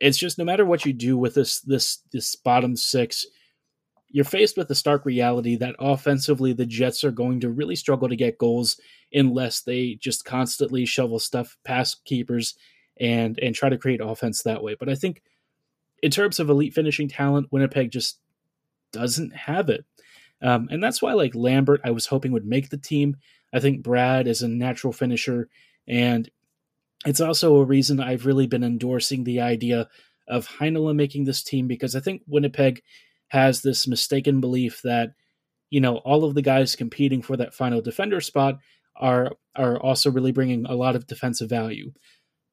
It's 0.00 0.18
just 0.18 0.38
no 0.38 0.44
matter 0.44 0.64
what 0.64 0.84
you 0.84 0.92
do 0.92 1.16
with 1.16 1.34
this 1.34 1.60
this 1.60 1.98
this 2.12 2.34
bottom 2.36 2.76
six, 2.76 3.26
you're 4.08 4.24
faced 4.24 4.56
with 4.56 4.68
the 4.68 4.74
stark 4.74 5.04
reality 5.06 5.56
that 5.56 5.76
offensively 5.78 6.52
the 6.52 6.66
Jets 6.66 7.04
are 7.04 7.10
going 7.10 7.40
to 7.40 7.50
really 7.50 7.76
struggle 7.76 8.08
to 8.08 8.16
get 8.16 8.38
goals 8.38 8.80
unless 9.12 9.62
they 9.62 9.94
just 10.00 10.24
constantly 10.24 10.84
shovel 10.84 11.18
stuff 11.18 11.56
past 11.64 12.04
keepers 12.04 12.54
and 13.00 13.38
and 13.40 13.54
try 13.54 13.68
to 13.68 13.78
create 13.78 14.00
offense 14.02 14.42
that 14.42 14.62
way. 14.62 14.76
But 14.78 14.88
I 14.88 14.94
think 14.94 15.22
in 16.02 16.10
terms 16.10 16.40
of 16.40 16.50
elite 16.50 16.74
finishing 16.74 17.08
talent, 17.08 17.48
Winnipeg 17.50 17.90
just 17.90 18.18
doesn't 18.92 19.34
have 19.34 19.68
it. 19.70 19.84
Um, 20.42 20.68
and 20.70 20.82
that's 20.82 21.00
why 21.00 21.12
like 21.12 21.34
Lambert 21.34 21.80
I 21.84 21.90
was 21.90 22.06
hoping 22.06 22.32
would 22.32 22.46
make 22.46 22.70
the 22.70 22.76
team. 22.76 23.16
I 23.52 23.60
think 23.60 23.82
Brad 23.82 24.26
is 24.26 24.42
a 24.42 24.48
natural 24.48 24.92
finisher 24.92 25.48
and 25.86 26.28
it's 27.04 27.20
also 27.20 27.56
a 27.56 27.64
reason 27.64 28.00
I've 28.00 28.26
really 28.26 28.46
been 28.46 28.64
endorsing 28.64 29.24
the 29.24 29.40
idea 29.40 29.88
of 30.28 30.46
Heinola 30.46 30.94
making 30.94 31.24
this 31.24 31.42
team 31.42 31.66
because 31.66 31.96
I 31.96 32.00
think 32.00 32.22
Winnipeg 32.26 32.82
has 33.28 33.62
this 33.62 33.88
mistaken 33.88 34.40
belief 34.40 34.82
that 34.82 35.14
you 35.70 35.80
know 35.80 35.96
all 35.98 36.24
of 36.24 36.34
the 36.34 36.42
guys 36.42 36.76
competing 36.76 37.22
for 37.22 37.36
that 37.36 37.54
final 37.54 37.80
defender 37.80 38.20
spot 38.20 38.58
are 38.96 39.32
are 39.56 39.80
also 39.80 40.10
really 40.10 40.32
bringing 40.32 40.66
a 40.66 40.74
lot 40.74 40.94
of 40.94 41.06
defensive 41.06 41.48
value. 41.48 41.92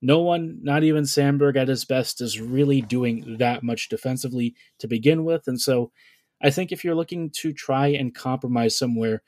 No 0.01 0.19
one, 0.21 0.59
not 0.61 0.83
even 0.83 1.03
Samberg 1.03 1.57
at 1.57 1.67
his 1.67 1.85
best, 1.85 2.21
is 2.21 2.39
really 2.39 2.81
doing 2.81 3.37
that 3.37 3.63
much 3.63 3.89
defensively 3.89 4.55
to 4.79 4.87
begin 4.87 5.25
with, 5.25 5.47
and 5.47 5.59
so 5.59 5.91
I 6.41 6.49
think 6.51 6.71
if 6.71 6.83
you're 6.83 6.95
looking 6.95 7.31
to 7.31 7.51
try 7.51 7.87
and 7.87 8.15
compromise 8.15 8.77
somewhere, 8.77 9.21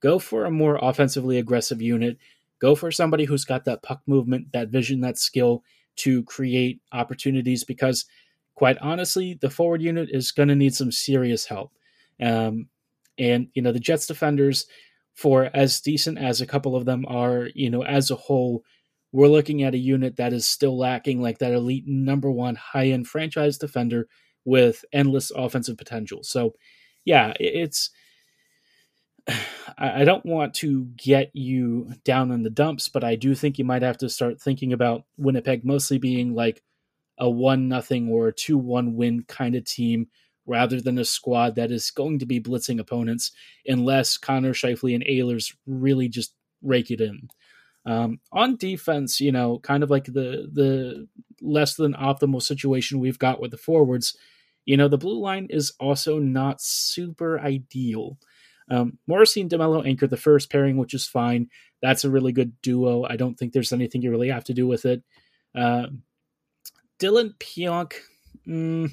go 0.00 0.18
for 0.18 0.44
a 0.44 0.50
more 0.50 0.78
offensively 0.82 1.38
aggressive 1.38 1.80
unit 1.80 2.18
Go 2.58 2.74
for 2.74 2.90
somebody 2.90 3.24
who's 3.24 3.44
got 3.44 3.64
that 3.64 3.82
puck 3.82 4.00
movement, 4.06 4.52
that 4.52 4.68
vision, 4.68 5.00
that 5.02 5.18
skill 5.18 5.62
to 5.96 6.24
create 6.24 6.80
opportunities 6.92 7.64
because, 7.64 8.04
quite 8.54 8.78
honestly, 8.78 9.38
the 9.40 9.50
forward 9.50 9.82
unit 9.82 10.08
is 10.12 10.32
going 10.32 10.48
to 10.48 10.56
need 10.56 10.74
some 10.74 10.90
serious 10.90 11.46
help. 11.46 11.72
Um, 12.20 12.68
and, 13.18 13.48
you 13.54 13.62
know, 13.62 13.72
the 13.72 13.80
Jets 13.80 14.06
defenders, 14.06 14.66
for 15.14 15.50
as 15.54 15.80
decent 15.80 16.18
as 16.18 16.40
a 16.40 16.46
couple 16.46 16.76
of 16.76 16.84
them 16.84 17.04
are, 17.08 17.48
you 17.54 17.70
know, 17.70 17.82
as 17.82 18.10
a 18.10 18.16
whole, 18.16 18.64
we're 19.12 19.28
looking 19.28 19.62
at 19.62 19.74
a 19.74 19.78
unit 19.78 20.16
that 20.16 20.32
is 20.32 20.46
still 20.46 20.76
lacking 20.76 21.20
like 21.20 21.38
that 21.38 21.52
elite 21.52 21.84
number 21.86 22.30
one 22.30 22.54
high 22.54 22.88
end 22.88 23.08
franchise 23.08 23.58
defender 23.58 24.08
with 24.44 24.84
endless 24.92 25.30
offensive 25.30 25.76
potential. 25.78 26.22
So, 26.22 26.54
yeah, 27.04 27.32
it's 27.38 27.90
I 29.78 30.04
don't 30.04 30.26
want 30.26 30.54
to 30.54 30.86
get 30.96 31.30
you 31.34 31.92
down 32.04 32.32
in 32.32 32.42
the 32.42 32.50
dumps, 32.50 32.88
but 32.88 33.04
I 33.04 33.14
do 33.14 33.34
think 33.34 33.58
you 33.58 33.64
might 33.64 33.82
have 33.82 33.98
to 33.98 34.08
start 34.08 34.40
thinking 34.40 34.72
about 34.72 35.04
Winnipeg 35.16 35.64
mostly 35.64 35.98
being 35.98 36.34
like 36.34 36.62
a 37.18 37.28
one 37.28 37.68
nothing 37.68 38.08
or 38.08 38.28
a 38.28 38.32
two 38.32 38.58
one 38.58 38.94
win 38.94 39.24
kind 39.24 39.54
of 39.54 39.64
team 39.64 40.08
rather 40.46 40.80
than 40.80 40.98
a 40.98 41.04
squad 41.04 41.54
that 41.56 41.70
is 41.70 41.90
going 41.90 42.18
to 42.18 42.26
be 42.26 42.40
blitzing 42.40 42.80
opponents 42.80 43.32
unless 43.66 44.16
Connor 44.16 44.54
Scheifele 44.54 44.94
and 44.94 45.04
Ehlers 45.04 45.54
really 45.66 46.08
just 46.08 46.34
rake 46.62 46.90
it 46.90 47.00
in. 47.00 47.28
Um, 47.88 48.20
on 48.32 48.56
defense, 48.56 49.18
you 49.18 49.32
know, 49.32 49.60
kind 49.60 49.82
of 49.82 49.88
like 49.88 50.04
the 50.04 50.46
the 50.52 51.08
less 51.40 51.74
than 51.74 51.94
optimal 51.94 52.42
situation 52.42 53.00
we've 53.00 53.18
got 53.18 53.40
with 53.40 53.50
the 53.50 53.56
forwards, 53.56 54.14
you 54.66 54.76
know, 54.76 54.88
the 54.88 54.98
blue 54.98 55.18
line 55.18 55.46
is 55.48 55.72
also 55.80 56.18
not 56.18 56.60
super 56.60 57.40
ideal. 57.40 58.18
Um, 58.70 58.98
Morrissey 59.06 59.40
and 59.40 59.50
DeMelo 59.50 59.86
anchor 59.86 60.06
the 60.06 60.18
first 60.18 60.52
pairing, 60.52 60.76
which 60.76 60.92
is 60.92 61.06
fine. 61.06 61.48
That's 61.80 62.04
a 62.04 62.10
really 62.10 62.32
good 62.32 62.60
duo. 62.60 63.04
I 63.08 63.16
don't 63.16 63.38
think 63.38 63.54
there's 63.54 63.72
anything 63.72 64.02
you 64.02 64.10
really 64.10 64.28
have 64.28 64.44
to 64.44 64.54
do 64.54 64.66
with 64.66 64.84
it. 64.84 65.02
Uh, 65.54 65.86
Dillon 66.98 67.34
Pionk, 67.40 67.94
mm, 68.46 68.90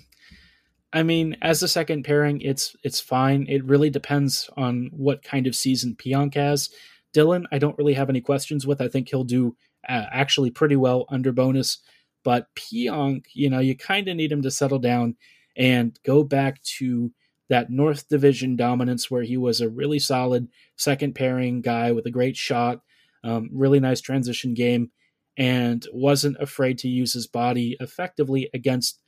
I 0.93 1.03
mean, 1.03 1.35
as 1.41 1.61
a 1.61 1.67
second 1.67 2.03
pairing, 2.03 2.39
it's 2.39 2.77
it's 2.81 3.01
fine. 3.01 3.47
It 3.49 3.65
really 3.65 3.89
depends 3.89 4.49
on 4.55 4.89
what 4.93 5.21
kind 5.21 5.47
of 5.47 5.55
season 5.57 5.97
Pionk 5.97 6.35
has. 6.35 6.69
Dillon, 7.15 7.47
I 7.49 7.59
don't 7.59 7.77
really 7.77 7.93
have 7.93 8.09
any 8.09 8.19
questions 8.19 8.67
with. 8.67 8.81
I 8.81 8.89
think 8.89 9.07
he'll 9.07 9.23
do 9.23 9.55
uh, 9.87 10.05
actually 10.11 10.51
pretty 10.51 10.75
well 10.75 11.05
under 11.07 11.31
Bowness. 11.31 11.77
But 12.25 12.47
Pionk, 12.55 13.27
you 13.33 13.49
know, 13.49 13.59
you 13.59 13.77
kind 13.77 14.09
of 14.09 14.17
need 14.17 14.33
him 14.33 14.41
to 14.41 14.51
settle 14.51 14.79
down 14.79 15.15
and 15.55 15.97
go 16.03 16.25
back 16.25 16.61
to 16.77 17.13
that 17.47 17.69
North 17.69 18.09
Division 18.09 18.57
dominance 18.57 19.09
where 19.09 19.23
he 19.23 19.37
was 19.37 19.61
a 19.61 19.69
really 19.69 19.99
solid 19.99 20.49
second 20.75 21.15
pairing 21.15 21.61
guy 21.61 21.93
with 21.93 22.05
a 22.05 22.11
great 22.11 22.35
shot, 22.35 22.81
um, 23.23 23.49
really 23.53 23.79
nice 23.79 24.01
transition 24.01 24.53
game, 24.53 24.91
and 25.37 25.87
wasn't 25.93 26.35
afraid 26.41 26.77
to 26.79 26.89
use 26.89 27.13
his 27.13 27.27
body 27.27 27.77
effectively 27.79 28.49
against 28.53 28.99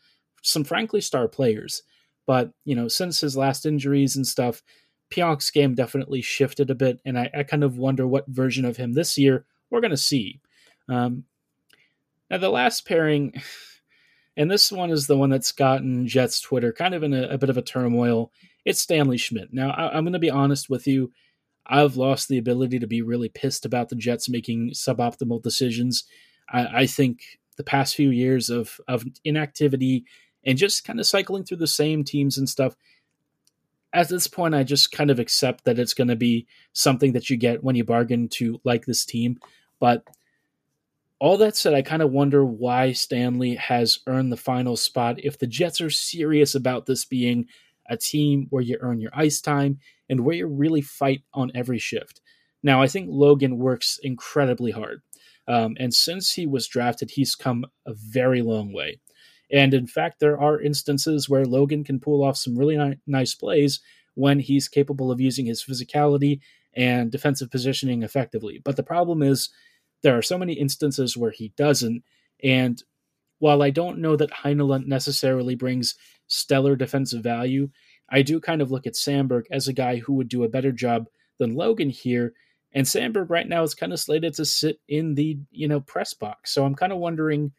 some 0.43 0.63
frankly 0.63 1.01
star 1.01 1.27
players. 1.27 1.83
But, 2.25 2.51
you 2.63 2.75
know, 2.75 2.87
since 2.87 3.19
his 3.19 3.35
last 3.35 3.65
injuries 3.65 4.15
and 4.15 4.25
stuff, 4.25 4.63
Pionk's 5.13 5.49
game 5.51 5.75
definitely 5.75 6.21
shifted 6.21 6.69
a 6.69 6.75
bit, 6.75 6.99
and 7.05 7.17
I, 7.17 7.29
I 7.35 7.43
kind 7.43 7.63
of 7.63 7.77
wonder 7.77 8.07
what 8.07 8.27
version 8.27 8.65
of 8.65 8.77
him 8.77 8.93
this 8.93 9.17
year 9.17 9.45
we're 9.69 9.81
going 9.81 9.91
to 9.91 9.97
see. 9.97 10.39
Um, 10.89 11.23
now, 12.29 12.37
the 12.37 12.49
last 12.49 12.85
pairing 12.85 13.33
and 14.37 14.51
this 14.51 14.71
one 14.71 14.91
is 14.91 15.07
the 15.07 15.17
one 15.17 15.31
that's 15.31 15.51
gotten 15.51 16.07
Jets 16.07 16.39
Twitter 16.39 16.71
kind 16.71 16.93
of 16.93 17.03
in 17.03 17.13
a, 17.13 17.27
a 17.29 17.37
bit 17.37 17.49
of 17.49 17.57
a 17.57 17.61
turmoil. 17.61 18.31
It's 18.63 18.79
Stanley 18.79 19.17
Schmidt. 19.17 19.51
Now, 19.51 19.71
I, 19.71 19.97
I'm 19.97 20.03
going 20.03 20.13
to 20.13 20.19
be 20.19 20.29
honest 20.29 20.69
with 20.69 20.85
you. 20.85 21.11
I've 21.65 21.97
lost 21.97 22.29
the 22.29 22.37
ability 22.37 22.79
to 22.79 22.87
be 22.87 23.01
really 23.01 23.29
pissed 23.29 23.65
about 23.65 23.89
the 23.89 23.95
Jets 23.95 24.29
making 24.29 24.71
suboptimal 24.71 25.41
decisions. 25.41 26.03
I, 26.49 26.81
I 26.81 26.85
think 26.85 27.21
the 27.57 27.63
past 27.63 27.95
few 27.95 28.11
years 28.11 28.49
of, 28.49 28.79
of 28.87 29.03
inactivity 29.25 30.05
and 30.45 30.57
just 30.57 30.85
kind 30.85 30.99
of 30.99 31.07
cycling 31.07 31.43
through 31.43 31.57
the 31.57 31.67
same 31.67 32.03
teams 32.03 32.37
and 32.37 32.47
stuff, 32.47 32.75
at 33.93 34.09
this 34.09 34.27
point, 34.27 34.55
I 34.55 34.63
just 34.63 34.91
kind 34.91 35.09
of 35.09 35.19
accept 35.19 35.65
that 35.65 35.79
it's 35.79 35.93
going 35.93 36.09
to 36.09 36.15
be 36.15 36.47
something 36.73 37.13
that 37.13 37.29
you 37.29 37.37
get 37.37 37.63
when 37.63 37.75
you 37.75 37.83
bargain 37.83 38.27
to 38.29 38.59
like 38.63 38.85
this 38.85 39.05
team. 39.05 39.37
But 39.79 40.03
all 41.19 41.37
that 41.37 41.55
said, 41.55 41.73
I 41.73 41.81
kind 41.81 42.01
of 42.01 42.11
wonder 42.11 42.45
why 42.45 42.91
Stanley 42.91 43.55
has 43.55 43.99
earned 44.07 44.31
the 44.31 44.37
final 44.37 44.77
spot 44.77 45.23
if 45.23 45.39
the 45.39 45.47
Jets 45.47 45.81
are 45.81 45.89
serious 45.89 46.53
about 46.53 46.85
this 46.85 47.05
being 47.05 47.47
a 47.89 47.97
team 47.97 48.47
where 48.49 48.61
you 48.61 48.77
earn 48.81 48.99
your 48.99 49.11
ice 49.13 49.41
time 49.41 49.79
and 50.09 50.19
where 50.19 50.35
you 50.35 50.47
really 50.47 50.81
fight 50.81 51.23
on 51.33 51.51
every 51.55 51.79
shift. 51.79 52.21
Now, 52.61 52.81
I 52.81 52.87
think 52.87 53.07
Logan 53.09 53.57
works 53.57 53.99
incredibly 54.03 54.71
hard. 54.71 55.01
Um, 55.47 55.75
and 55.79 55.93
since 55.93 56.33
he 56.33 56.45
was 56.45 56.67
drafted, 56.67 57.11
he's 57.11 57.35
come 57.35 57.65
a 57.85 57.93
very 57.93 58.41
long 58.41 58.73
way. 58.73 58.99
And 59.51 59.73
in 59.73 59.87
fact, 59.87 60.19
there 60.19 60.39
are 60.39 60.59
instances 60.59 61.29
where 61.29 61.45
Logan 61.45 61.83
can 61.83 61.99
pull 61.99 62.23
off 62.23 62.37
some 62.37 62.57
really 62.57 62.77
ni- 62.77 62.99
nice 63.07 63.33
plays 63.33 63.79
when 64.15 64.39
he's 64.39 64.67
capable 64.67 65.11
of 65.11 65.21
using 65.21 65.45
his 65.45 65.63
physicality 65.63 66.39
and 66.73 67.11
defensive 67.11 67.49
positioning 67.49 68.03
effectively. 68.03 68.61
But 68.63 68.75
the 68.75 68.83
problem 68.83 69.23
is, 69.23 69.49
there 70.03 70.17
are 70.17 70.21
so 70.21 70.37
many 70.37 70.53
instances 70.53 71.17
where 71.17 71.31
he 71.31 71.53
doesn't. 71.57 72.03
And 72.43 72.81
while 73.39 73.63
I 73.63 73.69
don't 73.69 73.99
know 73.99 74.15
that 74.15 74.31
Heinola 74.31 74.85
necessarily 74.85 75.55
brings 75.55 75.95
stellar 76.27 76.75
defensive 76.75 77.23
value, 77.23 77.69
I 78.09 78.21
do 78.21 78.39
kind 78.39 78.61
of 78.61 78.71
look 78.71 78.87
at 78.87 78.93
Samberg 78.93 79.43
as 79.51 79.67
a 79.67 79.73
guy 79.73 79.97
who 79.97 80.13
would 80.13 80.29
do 80.29 80.43
a 80.43 80.49
better 80.49 80.71
job 80.71 81.07
than 81.39 81.55
Logan 81.55 81.89
here. 81.89 82.33
And 82.73 82.85
Samberg 82.85 83.29
right 83.29 83.47
now 83.47 83.63
is 83.63 83.73
kind 83.73 83.93
of 83.93 83.99
slated 83.99 84.33
to 84.35 84.45
sit 84.45 84.79
in 84.87 85.15
the, 85.15 85.37
you 85.51 85.67
know, 85.67 85.79
press 85.79 86.13
box. 86.13 86.53
So 86.53 86.65
I'm 86.65 86.75
kind 86.75 86.91
of 86.91 86.99
wondering 86.99 87.51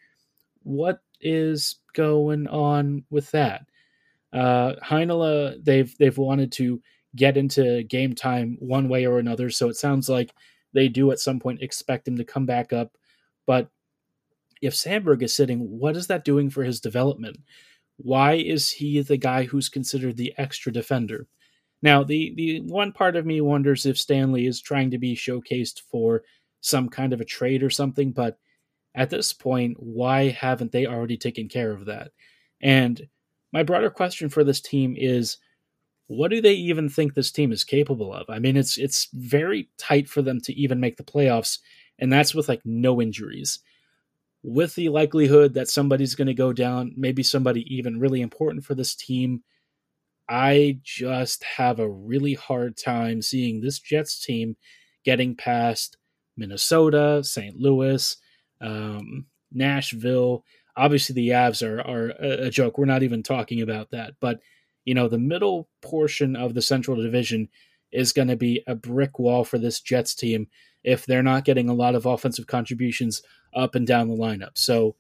what 0.63 1.01
is 1.21 1.77
going 1.95 2.47
on 2.47 3.05
with 3.11 3.31
that. 3.33 3.67
Uh 4.33 4.75
Heinola, 4.85 5.63
they've 5.65 5.97
they've 5.99 6.19
wanted 6.19 6.53
to 6.53 6.81
get 7.17 7.37
into 7.37 7.83
game 7.85 8.15
time 8.15 8.57
one 8.61 8.89
way 8.89 9.07
or 9.07 9.19
another. 9.19 9.51
So 9.51 9.69
it 9.69 9.77
sounds 9.77 10.09
like 10.09 10.33
they 10.73 10.89
do 10.89 11.11
at 11.11 11.19
some 11.19 11.41
point 11.41 11.63
expect 11.63 12.07
him 12.07 12.17
to 12.19 12.25
come 12.25 12.47
back 12.47 12.73
up. 12.73 12.93
But 13.47 13.71
if 14.61 14.75
Samberg 14.75 15.23
is 15.23 15.35
sitting, 15.35 15.61
what 15.61 15.97
is 15.97 16.09
that 16.09 16.25
doing 16.25 16.51
for 16.51 16.65
his 16.65 16.81
development? 16.81 17.39
Why 17.97 18.35
is 18.35 18.71
he 18.71 19.01
the 19.01 19.17
guy 19.17 19.45
who's 19.45 19.69
considered 19.69 20.17
the 20.17 20.35
extra 20.37 20.73
defender? 20.73 21.27
Now, 21.81 22.03
the, 22.03 22.35
the 22.37 22.61
one 22.61 22.93
part 22.93 23.17
of 23.17 23.25
me 23.25 23.41
wonders 23.41 23.87
if 23.87 23.99
Stanley 23.99 24.47
is 24.47 24.61
trying 24.61 24.91
to 24.91 24.99
be 24.99 25.15
showcased 25.15 25.81
for 25.91 26.23
some 26.61 26.89
kind 26.89 27.13
of 27.13 27.21
a 27.21 27.25
trade 27.25 27.63
or 27.63 27.71
something, 27.71 28.13
but 28.13 28.39
at 28.99 29.11
this 29.11 29.33
point, 29.35 29.79
why 29.81 30.31
haven't 30.31 30.73
they 30.73 30.87
already 30.87 31.19
taken 31.19 31.49
care 31.49 31.73
of 31.73 31.87
that? 31.87 32.13
And 32.63 33.09
my 33.55 33.65
broader 33.65 33.91
question 33.91 34.31
for 34.31 34.45
this 34.45 34.61
team 34.63 34.97
is 34.99 35.39
what 36.09 36.31
do 36.31 36.41
they 36.43 36.55
even 36.55 36.89
think 36.89 37.15
this 37.15 37.33
team 37.33 37.53
is 37.53 37.65
capable 37.65 38.13
of? 38.15 38.27
I 38.31 38.39
mean, 38.41 38.57
it's 38.57 38.79
it's 38.79 39.09
very 39.15 39.71
tight 39.79 40.09
for 40.09 40.23
them 40.23 40.41
to 40.43 40.55
even 40.55 40.81
make 40.81 40.97
the 40.99 41.05
playoffs, 41.05 41.59
and 41.99 42.13
that's 42.13 42.35
with 42.35 42.49
like 42.49 42.63
no 42.67 43.01
injuries. 43.03 43.61
with 44.43 44.75
the 44.75 44.89
likelihood 44.89 45.55
that 45.55 45.69
somebody's 45.69 46.15
going 46.15 46.29
to 46.29 46.35
go 46.35 46.53
down, 46.53 46.93
maybe 46.97 47.23
somebody 47.23 47.63
even 47.75 48.01
really 48.01 48.21
important 48.23 48.65
for 48.65 48.75
this 48.75 48.95
team, 48.95 49.43
I 50.29 50.81
just 50.85 51.45
have 51.45 51.81
a 51.81 51.91
really 51.91 52.35
hard 52.35 52.77
time 52.77 53.23
seeing 53.23 53.61
this 53.61 53.79
Jets 53.81 54.25
team 54.25 54.57
getting 55.05 55.37
past 55.37 55.97
Minnesota, 56.37 57.23
St. 57.25 57.57
Louis, 57.59 58.17
um, 58.61 59.27
Nashville. 59.53 60.45
Obviously, 60.77 61.15
the 61.15 61.29
Avs 61.31 61.67
are, 61.67 61.81
are 61.81 62.09
a 62.21 62.51
joke. 62.51 62.79
We're 62.79 62.85
not 62.85 63.03
even 63.03 63.23
talking 63.23 63.63
about 63.63 63.91
that. 63.91 64.15
But, 64.21 64.41
you 64.85 64.95
know, 64.95 65.09
the 65.09 65.19
middle 65.19 65.69
portion 65.83 66.37
of 66.37 66.55
the 66.55 66.63
Central 66.63 66.97
Division 66.97 67.49
is 67.91 68.13
going 68.13 68.29
to 68.29 68.37
be 68.37 68.63
a 68.67 68.75
brick 68.75 69.19
wall 69.19 69.45
for 69.45 69.59
this 69.59 69.81
Jets 69.81 70.15
team 70.15 70.47
if 70.85 71.07
they're 71.07 71.23
not 71.23 71.45
getting 71.45 71.69
a 71.69 71.75
lot 71.75 71.95
of 71.95 72.07
offensive 72.07 72.47
contributions 72.47 73.23
up 73.55 73.75
and 73.75 73.87
down 73.87 74.09
the 74.09 74.15
lineup. 74.15 74.57
So 74.57 74.95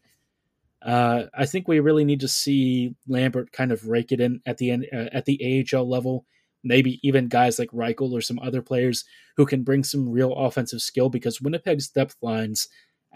uh, 0.82 1.24
I 1.34 1.46
think 1.46 1.66
we 1.66 1.80
really 1.80 2.04
need 2.04 2.20
to 2.20 2.28
see 2.28 2.94
Lambert 3.06 3.52
kind 3.52 3.72
of 3.72 3.88
rake 3.88 4.12
it 4.12 4.20
in 4.20 4.40
at 4.46 4.58
the 4.58 4.70
end 4.70 4.86
uh, 4.92 5.08
at 5.12 5.24
the 5.24 5.66
AHL 5.72 5.88
level. 5.88 6.24
Maybe 6.64 6.98
even 7.02 7.28
guys 7.28 7.58
like 7.58 7.70
Reichel 7.70 8.12
or 8.12 8.20
some 8.20 8.38
other 8.40 8.62
players 8.62 9.04
who 9.36 9.46
can 9.46 9.62
bring 9.62 9.84
some 9.84 10.08
real 10.08 10.34
offensive 10.34 10.80
skill 10.80 11.08
because 11.08 11.40
Winnipeg's 11.40 11.88
depth 11.88 12.16
lines, 12.20 12.68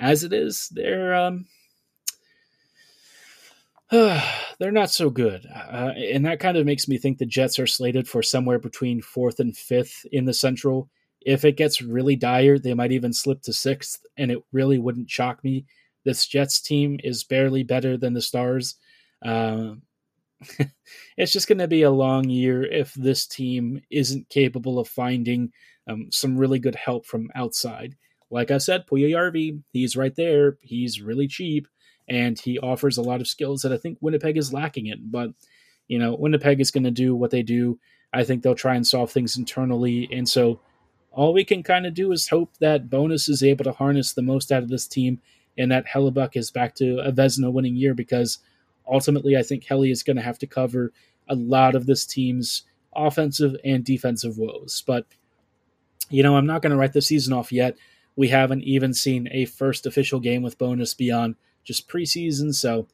as 0.03 0.25
it 0.25 0.33
is, 0.33 0.69
they're 0.73 1.15
um, 1.15 1.47
they're 3.91 4.73
not 4.73 4.91
so 4.91 5.09
good, 5.09 5.47
uh, 5.47 5.93
and 5.97 6.27
that 6.27 6.41
kind 6.41 6.57
of 6.57 6.67
makes 6.67 6.89
me 6.89 6.99
think 6.99 7.19
the 7.19 7.25
Jets 7.25 7.59
are 7.59 7.67
slated 7.67 8.09
for 8.09 8.23
somewhere 8.23 8.59
between 8.59 9.01
fourth 9.01 9.39
and 9.39 9.57
fifth 9.57 10.05
in 10.11 10.25
the 10.25 10.35
Central. 10.35 10.91
If 11.25 11.45
it 11.45 11.57
gets 11.57 11.81
really 11.81 12.17
dire, 12.17 12.59
they 12.59 12.75
might 12.75 12.91
even 12.91 13.13
slip 13.13 13.43
to 13.43 13.53
sixth, 13.53 14.05
and 14.17 14.33
it 14.33 14.43
really 14.51 14.79
wouldn't 14.79 15.09
shock 15.09 15.43
me. 15.45 15.67
This 16.05 16.27
Jets 16.27 16.61
team 16.61 16.99
is 17.05 17.23
barely 17.23 17.63
better 17.63 17.97
than 17.97 18.13
the 18.13 18.21
Stars. 18.21 18.75
Uh, 19.25 19.75
it's 21.17 21.33
just 21.33 21.47
going 21.47 21.59
to 21.59 21.69
be 21.69 21.83
a 21.83 21.91
long 21.91 22.29
year 22.29 22.65
if 22.65 22.93
this 22.95 23.25
team 23.25 23.81
isn't 23.89 24.29
capable 24.29 24.81
of 24.81 24.89
finding 24.89 25.53
um, 25.87 26.09
some 26.11 26.37
really 26.37 26.59
good 26.59 26.75
help 26.75 27.07
from 27.07 27.31
outside. 27.37 27.95
Like 28.33 28.51
I 28.51 28.59
said, 28.59 28.87
Puljujarvi, 28.87 29.63
he's 29.73 29.97
right 29.97 30.15
there. 30.15 30.57
He's 30.61 31.01
really 31.01 31.29
cheap, 31.29 31.69
and 32.09 32.39
he 32.39 32.59
offers 32.59 32.97
a 32.97 33.03
lot 33.03 33.21
of 33.21 33.29
skills 33.29 33.63
that 33.63 33.73
I 33.73 33.77
think 33.77 33.99
Winnipeg 34.01 34.37
is 34.37 34.53
lacking 34.53 34.87
in. 34.87 35.11
But 35.11 35.31
you 35.89 35.99
know, 35.99 36.15
Winnipeg 36.15 36.61
is 36.61 36.71
going 36.71 36.85
to 36.85 36.91
do 36.91 37.15
what 37.15 37.31
they 37.31 37.43
do. 37.43 37.79
I 38.13 38.25
think 38.25 38.43
they'll 38.43 38.55
try 38.55 38.75
and 38.75 38.87
solve 38.87 39.11
things 39.11 39.37
internally, 39.37 40.09
and 40.11 40.29
so 40.29 40.61
all 41.13 41.33
we 41.33 41.45
can 41.45 41.63
kind 41.63 41.87
of 41.87 41.95
do 41.95 42.11
is 42.13 42.29
hope 42.29 42.57
that 42.59 42.89
Bowness 42.89 43.29
is 43.29 43.43
able 43.43 43.65
to 43.65 43.73
harness 43.73 44.13
the 44.13 44.23
most 44.23 44.51
out 44.51 44.63
of 44.63 44.69
this 44.71 44.87
team 44.87 45.21
and 45.59 45.71
that 45.71 45.87
Hellebuyck 45.87 46.37
is 46.37 46.51
back 46.51 46.75
to 46.77 46.99
a 47.01 47.13
Vezina 47.13 47.53
winning 47.53 47.77
year 47.77 47.95
because 47.95 48.39
ultimately 48.91 49.37
I 49.37 49.43
think 49.43 49.65
Helly 49.65 49.91
is 49.91 50.03
going 50.03 50.17
to 50.17 50.23
have 50.23 50.39
to 50.39 50.47
cover 50.47 50.93
a 51.29 51.35
lot 51.35 51.75
of 51.75 51.87
this 51.87 52.07
team's 52.07 52.63
offensive 52.95 53.57
and 53.65 53.85
defensive 53.85 54.39
woes. 54.39 54.83
But, 54.87 55.07
you 56.09 56.23
know, 56.23 56.37
I'm 56.37 56.47
not 56.47 56.63
going 56.63 56.71
to 56.73 56.77
write 56.77 56.95
the 56.95 57.03
season 57.03 57.33
off 57.33 57.53
yet. 57.53 57.77
We 58.17 58.29
haven't 58.29 58.65
even 58.65 58.95
seen 58.95 59.29
a 59.31 59.47
first 59.47 59.87
official 59.87 60.21
game 60.21 60.43
with 60.43 60.59
Bowness 60.59 60.95
beyond 60.95 61.37
just 61.65 61.89
preseason. 61.89 62.55
So 62.55 62.87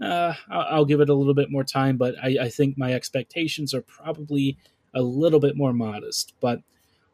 uh, 0.00 0.34
I'll, 0.50 0.84
give 0.84 1.00
it 1.00 1.08
a 1.08 1.14
little 1.14 1.34
bit 1.34 1.50
more 1.50 1.64
time, 1.64 1.96
but 1.96 2.14
I, 2.22 2.36
I 2.42 2.48
think 2.48 2.76
my 2.76 2.92
expectations 2.92 3.74
are 3.74 3.80
probably 3.80 4.56
a 4.94 5.02
little 5.02 5.40
bit 5.40 5.56
more 5.56 5.72
modest. 5.72 6.34
But 6.40 6.60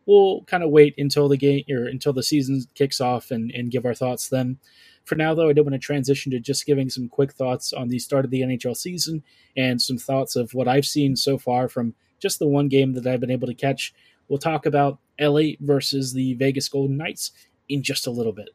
we'll 0.06 0.42
kind 0.42 0.62
of 0.62 0.70
wait 0.70 0.94
until 0.98 1.28
the 1.28 1.36
game 1.36 1.64
or 1.70 1.86
until 1.86 2.12
the 2.12 2.22
season 2.22 2.64
kicks 2.74 3.00
off 3.00 3.30
and, 3.30 3.50
and 3.52 3.70
give 3.70 3.86
our 3.86 3.94
thoughts 3.94 4.28
then. 4.28 4.58
For 5.04 5.16
now, 5.16 5.34
though, 5.34 5.48
I 5.48 5.52
did 5.52 5.62
want 5.62 5.74
to 5.74 5.78
transition 5.78 6.32
to 6.32 6.40
just 6.40 6.66
giving 6.66 6.88
some 6.88 7.08
quick 7.08 7.32
thoughts 7.32 7.72
on 7.72 7.88
the 7.88 7.98
start 7.98 8.24
of 8.24 8.30
the 8.30 8.40
NHL 8.40 8.76
season 8.76 9.22
and 9.56 9.80
some 9.80 9.98
thoughts 9.98 10.34
of 10.34 10.54
what 10.54 10.68
I've 10.68 10.86
seen 10.86 11.14
so 11.14 11.36
far 11.36 11.68
from 11.68 11.94
just 12.20 12.38
the 12.38 12.46
one 12.46 12.68
game 12.68 12.94
that 12.94 13.06
I've 13.06 13.20
been 13.20 13.30
able 13.30 13.46
to 13.46 13.54
catch. 13.54 13.92
We'll 14.28 14.38
talk 14.38 14.66
about 14.66 14.98
LA 15.20 15.52
versus 15.60 16.12
the 16.12 16.34
Vegas 16.34 16.68
Golden 16.68 16.96
Knights 16.96 17.32
in 17.68 17.82
just 17.82 18.06
a 18.06 18.10
little 18.10 18.32
bit. 18.32 18.50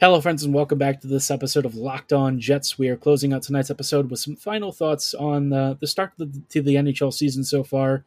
Hello, 0.00 0.20
friends, 0.20 0.44
and 0.44 0.54
welcome 0.54 0.78
back 0.78 1.00
to 1.00 1.08
this 1.08 1.28
episode 1.28 1.66
of 1.66 1.74
Locked 1.74 2.12
On 2.12 2.38
Jets. 2.38 2.78
We 2.78 2.88
are 2.88 2.96
closing 2.96 3.32
out 3.32 3.42
tonight's 3.42 3.70
episode 3.70 4.10
with 4.10 4.20
some 4.20 4.36
final 4.36 4.70
thoughts 4.70 5.12
on 5.12 5.48
the, 5.48 5.76
the 5.80 5.88
start 5.88 6.12
the, 6.16 6.30
to 6.50 6.62
the 6.62 6.76
NHL 6.76 7.12
season 7.12 7.42
so 7.42 7.64
far. 7.64 8.04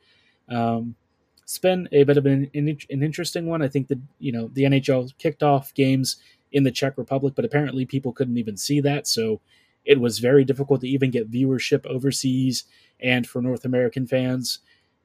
Um, 0.47 0.95
it's 1.43 1.57
been 1.57 1.89
a 1.91 2.03
bit 2.03 2.15
of 2.15 2.25
an, 2.25 2.49
an, 2.53 2.77
an 2.89 3.03
interesting 3.03 3.45
one. 3.45 3.61
I 3.61 3.67
think 3.67 3.89
that 3.89 3.99
you 4.19 4.31
know 4.31 4.49
the 4.53 4.63
NHL 4.63 5.17
kicked 5.17 5.43
off 5.43 5.73
games 5.73 6.15
in 6.53 6.63
the 6.63 6.71
Czech 6.71 6.97
Republic, 6.97 7.33
but 7.35 7.43
apparently 7.43 7.85
people 7.85 8.13
couldn't 8.13 8.37
even 8.37 8.55
see 8.55 8.79
that, 8.79 9.05
so 9.05 9.41
it 9.85 9.99
was 9.99 10.19
very 10.19 10.43
difficult 10.43 10.81
to 10.81 10.87
even 10.87 11.11
get 11.11 11.31
viewership 11.31 11.85
overseas 11.85 12.65
and 12.99 13.27
for 13.27 13.41
North 13.41 13.65
American 13.65 14.07
fans. 14.07 14.59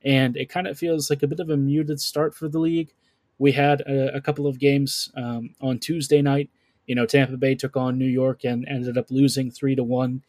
And 0.05 0.37
it 0.37 0.49
kind 0.49 0.67
of 0.67 0.79
feels 0.79 1.11
like 1.11 1.23
a 1.23 1.27
bit 1.27 1.41
of 1.41 1.51
a 1.51 1.57
muted 1.57 2.01
start 2.01 2.35
for 2.35 2.49
the 2.49 2.59
league. 2.59 2.93
We 3.39 3.53
had 3.53 3.81
a, 3.83 4.17
a 4.17 4.21
couple 4.21 4.47
of 4.47 4.59
games 4.59 5.11
um, 5.17 5.51
on 5.61 5.79
Tuesday 5.79 6.23
night 6.23 6.51
you 6.87 6.95
know, 6.95 7.07
Tampa 7.07 7.37
Bay 7.37 7.55
took 7.55 7.77
on 7.77 7.99
New 7.99 8.07
York 8.07 8.45
and 8.45 8.67
ended 8.69 8.97
up 8.97 9.11
losing 9.11 9.51
three 9.51 9.75
to 9.75 9.85
one. 9.85 10.23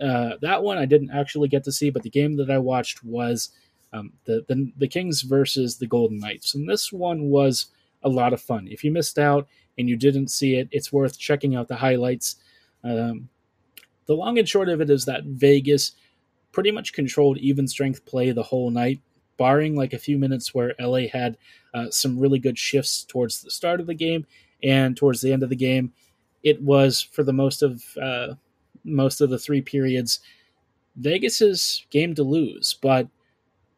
Uh, 0.00 0.32
that 0.40 0.62
one 0.62 0.78
I 0.78 0.86
didn't 0.86 1.10
actually 1.10 1.48
get 1.48 1.64
to 1.64 1.72
see, 1.72 1.90
but 1.90 2.02
the 2.02 2.10
game 2.10 2.36
that 2.36 2.50
I 2.50 2.58
watched 2.58 3.04
was 3.04 3.50
um, 3.92 4.12
the, 4.24 4.44
the 4.48 4.72
the 4.76 4.88
Kings 4.88 5.22
versus 5.22 5.78
the 5.78 5.86
Golden 5.86 6.18
Knights, 6.18 6.54
and 6.54 6.68
this 6.68 6.92
one 6.92 7.30
was 7.30 7.66
a 8.02 8.08
lot 8.08 8.32
of 8.32 8.40
fun. 8.40 8.68
If 8.70 8.84
you 8.84 8.92
missed 8.92 9.18
out 9.18 9.48
and 9.76 9.88
you 9.88 9.96
didn't 9.96 10.28
see 10.28 10.56
it, 10.56 10.68
it's 10.70 10.92
worth 10.92 11.18
checking 11.18 11.56
out 11.56 11.68
the 11.68 11.76
highlights. 11.76 12.36
Um, 12.84 13.28
the 14.08 14.14
long 14.14 14.38
and 14.38 14.48
short 14.48 14.68
of 14.70 14.80
it 14.80 14.90
is 14.90 15.04
that 15.04 15.24
Vegas 15.24 15.92
pretty 16.50 16.70
much 16.70 16.94
controlled 16.94 17.38
even 17.38 17.68
strength 17.68 18.04
play 18.06 18.32
the 18.32 18.42
whole 18.42 18.70
night, 18.70 19.00
barring 19.36 19.76
like 19.76 19.92
a 19.92 19.98
few 19.98 20.18
minutes 20.18 20.54
where 20.54 20.74
LA 20.80 21.02
had 21.12 21.36
uh, 21.74 21.90
some 21.90 22.18
really 22.18 22.38
good 22.38 22.58
shifts 22.58 23.04
towards 23.04 23.42
the 23.42 23.50
start 23.50 23.80
of 23.80 23.86
the 23.86 23.94
game 23.94 24.26
and 24.62 24.96
towards 24.96 25.20
the 25.20 25.32
end 25.32 25.42
of 25.42 25.50
the 25.50 25.56
game, 25.56 25.92
it 26.42 26.60
was 26.62 27.02
for 27.02 27.22
the 27.22 27.32
most 27.32 27.62
of 27.62 27.84
uh, 28.02 28.34
most 28.82 29.20
of 29.20 29.28
the 29.28 29.38
three 29.38 29.60
periods 29.60 30.20
Vegas's 30.96 31.86
game 31.90 32.14
to 32.14 32.22
lose. 32.22 32.76
But 32.80 33.08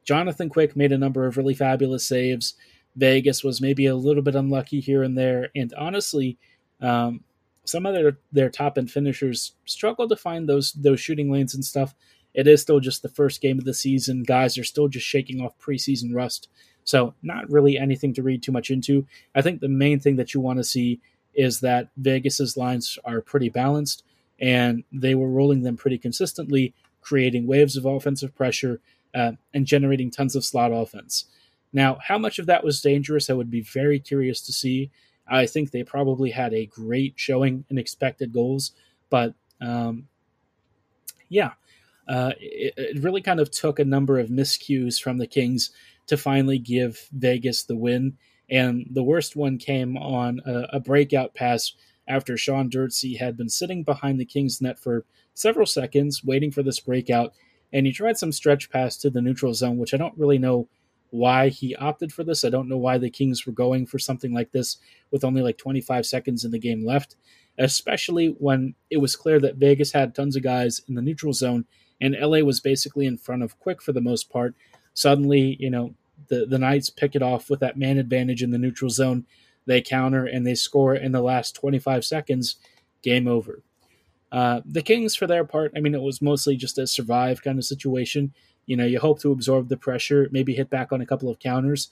Jonathan 0.04 0.48
Quick 0.48 0.76
made 0.76 0.92
a 0.92 0.98
number 0.98 1.26
of 1.26 1.36
really 1.36 1.54
fabulous 1.54 2.06
saves. 2.06 2.54
Vegas 2.96 3.42
was 3.42 3.60
maybe 3.60 3.86
a 3.86 3.96
little 3.96 4.22
bit 4.22 4.36
unlucky 4.36 4.80
here 4.80 5.02
and 5.02 5.18
there, 5.18 5.50
and 5.56 5.74
honestly, 5.74 6.38
um, 6.80 7.24
some 7.70 7.86
of 7.86 7.94
their 7.94 8.18
their 8.32 8.50
top 8.50 8.78
end 8.78 8.90
finishers 8.90 9.52
struggle 9.64 10.08
to 10.08 10.16
find 10.16 10.48
those 10.48 10.72
those 10.72 11.00
shooting 11.00 11.30
lanes 11.30 11.54
and 11.54 11.64
stuff. 11.64 11.94
It 12.34 12.46
is 12.46 12.62
still 12.62 12.80
just 12.80 13.02
the 13.02 13.08
first 13.08 13.40
game 13.40 13.58
of 13.58 13.64
the 13.64 13.74
season. 13.74 14.22
Guys 14.22 14.56
are 14.56 14.64
still 14.64 14.88
just 14.88 15.06
shaking 15.06 15.40
off 15.40 15.58
preseason 15.58 16.14
rust. 16.14 16.48
So, 16.84 17.14
not 17.22 17.50
really 17.50 17.76
anything 17.78 18.14
to 18.14 18.22
read 18.22 18.42
too 18.42 18.52
much 18.52 18.70
into. 18.70 19.06
I 19.34 19.42
think 19.42 19.60
the 19.60 19.68
main 19.68 20.00
thing 20.00 20.16
that 20.16 20.34
you 20.34 20.40
want 20.40 20.58
to 20.58 20.64
see 20.64 21.00
is 21.34 21.60
that 21.60 21.88
Vegas's 21.96 22.56
lines 22.56 22.98
are 23.04 23.20
pretty 23.20 23.48
balanced 23.48 24.04
and 24.40 24.84
they 24.92 25.14
were 25.14 25.28
rolling 25.28 25.62
them 25.62 25.76
pretty 25.76 25.98
consistently, 25.98 26.74
creating 27.00 27.46
waves 27.46 27.76
of 27.76 27.84
offensive 27.84 28.34
pressure 28.34 28.80
uh, 29.14 29.32
and 29.54 29.66
generating 29.66 30.10
tons 30.10 30.34
of 30.34 30.44
slot 30.44 30.72
offense. 30.72 31.26
Now, 31.72 31.98
how 32.02 32.18
much 32.18 32.38
of 32.38 32.46
that 32.46 32.64
was 32.64 32.80
dangerous, 32.80 33.30
I 33.30 33.34
would 33.34 33.50
be 33.50 33.60
very 33.60 34.00
curious 34.00 34.40
to 34.42 34.52
see. 34.52 34.90
I 35.30 35.46
think 35.46 35.70
they 35.70 35.84
probably 35.84 36.30
had 36.30 36.52
a 36.52 36.66
great 36.66 37.14
showing 37.16 37.64
in 37.70 37.78
expected 37.78 38.32
goals, 38.32 38.72
but 39.08 39.34
um, 39.60 40.08
yeah, 41.28 41.52
uh, 42.08 42.32
it, 42.40 42.74
it, 42.76 43.02
really 43.02 43.22
kind 43.22 43.38
of 43.38 43.50
took 43.50 43.78
a 43.78 43.84
number 43.84 44.18
of 44.18 44.28
miscues 44.28 45.00
from 45.00 45.18
the 45.18 45.26
Kings 45.26 45.70
to 46.08 46.16
finally 46.16 46.58
give 46.58 47.08
Vegas 47.12 47.62
the 47.62 47.76
win. 47.76 48.16
And 48.50 48.88
the 48.90 49.04
worst 49.04 49.36
one 49.36 49.58
came 49.58 49.96
on 49.96 50.40
a, 50.44 50.76
a 50.76 50.80
breakout 50.80 51.34
pass 51.34 51.72
after 52.08 52.36
Sean 52.36 52.68
Durzi 52.68 53.18
had 53.18 53.36
been 53.36 53.48
sitting 53.48 53.84
behind 53.84 54.18
the 54.18 54.24
Kings 54.24 54.60
net 54.60 54.78
for 54.80 55.04
several 55.34 55.66
seconds, 55.66 56.24
waiting 56.24 56.50
for 56.50 56.64
this 56.64 56.80
breakout. 56.80 57.32
And 57.72 57.86
he 57.86 57.92
tried 57.92 58.18
some 58.18 58.32
stretch 58.32 58.70
pass 58.70 58.96
to 58.98 59.10
the 59.10 59.22
neutral 59.22 59.54
zone, 59.54 59.78
which 59.78 59.94
I 59.94 59.96
don't 59.96 60.18
really 60.18 60.38
know 60.38 60.68
why 61.10 61.48
he 61.48 61.76
opted 61.76 62.12
for 62.12 62.24
this. 62.24 62.44
I 62.44 62.50
don't 62.50 62.68
know 62.68 62.78
why 62.78 62.98
the 62.98 63.10
Kings 63.10 63.46
were 63.46 63.52
going 63.52 63.86
for 63.86 63.98
something 63.98 64.32
like 64.32 64.52
this 64.52 64.78
with 65.10 65.24
only 65.24 65.42
like 65.42 65.58
25 65.58 66.06
seconds 66.06 66.44
in 66.44 66.50
the 66.50 66.58
game 66.58 66.84
left, 66.84 67.16
especially 67.58 68.28
when 68.38 68.74
it 68.90 68.98
was 68.98 69.16
clear 69.16 69.40
that 69.40 69.56
Vegas 69.56 69.92
had 69.92 70.14
tons 70.14 70.36
of 70.36 70.42
guys 70.42 70.80
in 70.88 70.94
the 70.94 71.02
neutral 71.02 71.32
zone 71.32 71.64
and 72.00 72.16
LA 72.18 72.38
was 72.38 72.60
basically 72.60 73.06
in 73.06 73.18
front 73.18 73.42
of 73.42 73.58
Quick 73.58 73.82
for 73.82 73.92
the 73.92 74.00
most 74.00 74.30
part. 74.30 74.54
Suddenly, 74.94 75.56
you 75.60 75.70
know, 75.70 75.94
the, 76.28 76.46
the 76.46 76.58
Knights 76.58 76.90
pick 76.90 77.14
it 77.14 77.22
off 77.22 77.50
with 77.50 77.60
that 77.60 77.78
man 77.78 77.98
advantage 77.98 78.42
in 78.42 78.50
the 78.50 78.58
neutral 78.58 78.90
zone. 78.90 79.26
They 79.66 79.82
counter 79.82 80.24
and 80.24 80.46
they 80.46 80.54
score 80.54 80.94
in 80.94 81.12
the 81.12 81.20
last 81.20 81.54
25 81.54 82.04
seconds. 82.04 82.56
Game 83.02 83.28
over. 83.28 83.62
Uh, 84.32 84.60
the 84.64 84.82
Kings, 84.82 85.16
for 85.16 85.26
their 85.26 85.44
part, 85.44 85.72
I 85.76 85.80
mean, 85.80 85.94
it 85.94 86.02
was 86.02 86.22
mostly 86.22 86.56
just 86.56 86.78
a 86.78 86.86
survive 86.86 87.42
kind 87.42 87.58
of 87.58 87.64
situation. 87.64 88.32
You 88.66 88.76
know, 88.76 88.84
you 88.86 89.00
hope 89.00 89.20
to 89.20 89.32
absorb 89.32 89.68
the 89.68 89.76
pressure, 89.76 90.28
maybe 90.30 90.54
hit 90.54 90.70
back 90.70 90.92
on 90.92 91.00
a 91.00 91.06
couple 91.06 91.28
of 91.28 91.38
counters. 91.38 91.88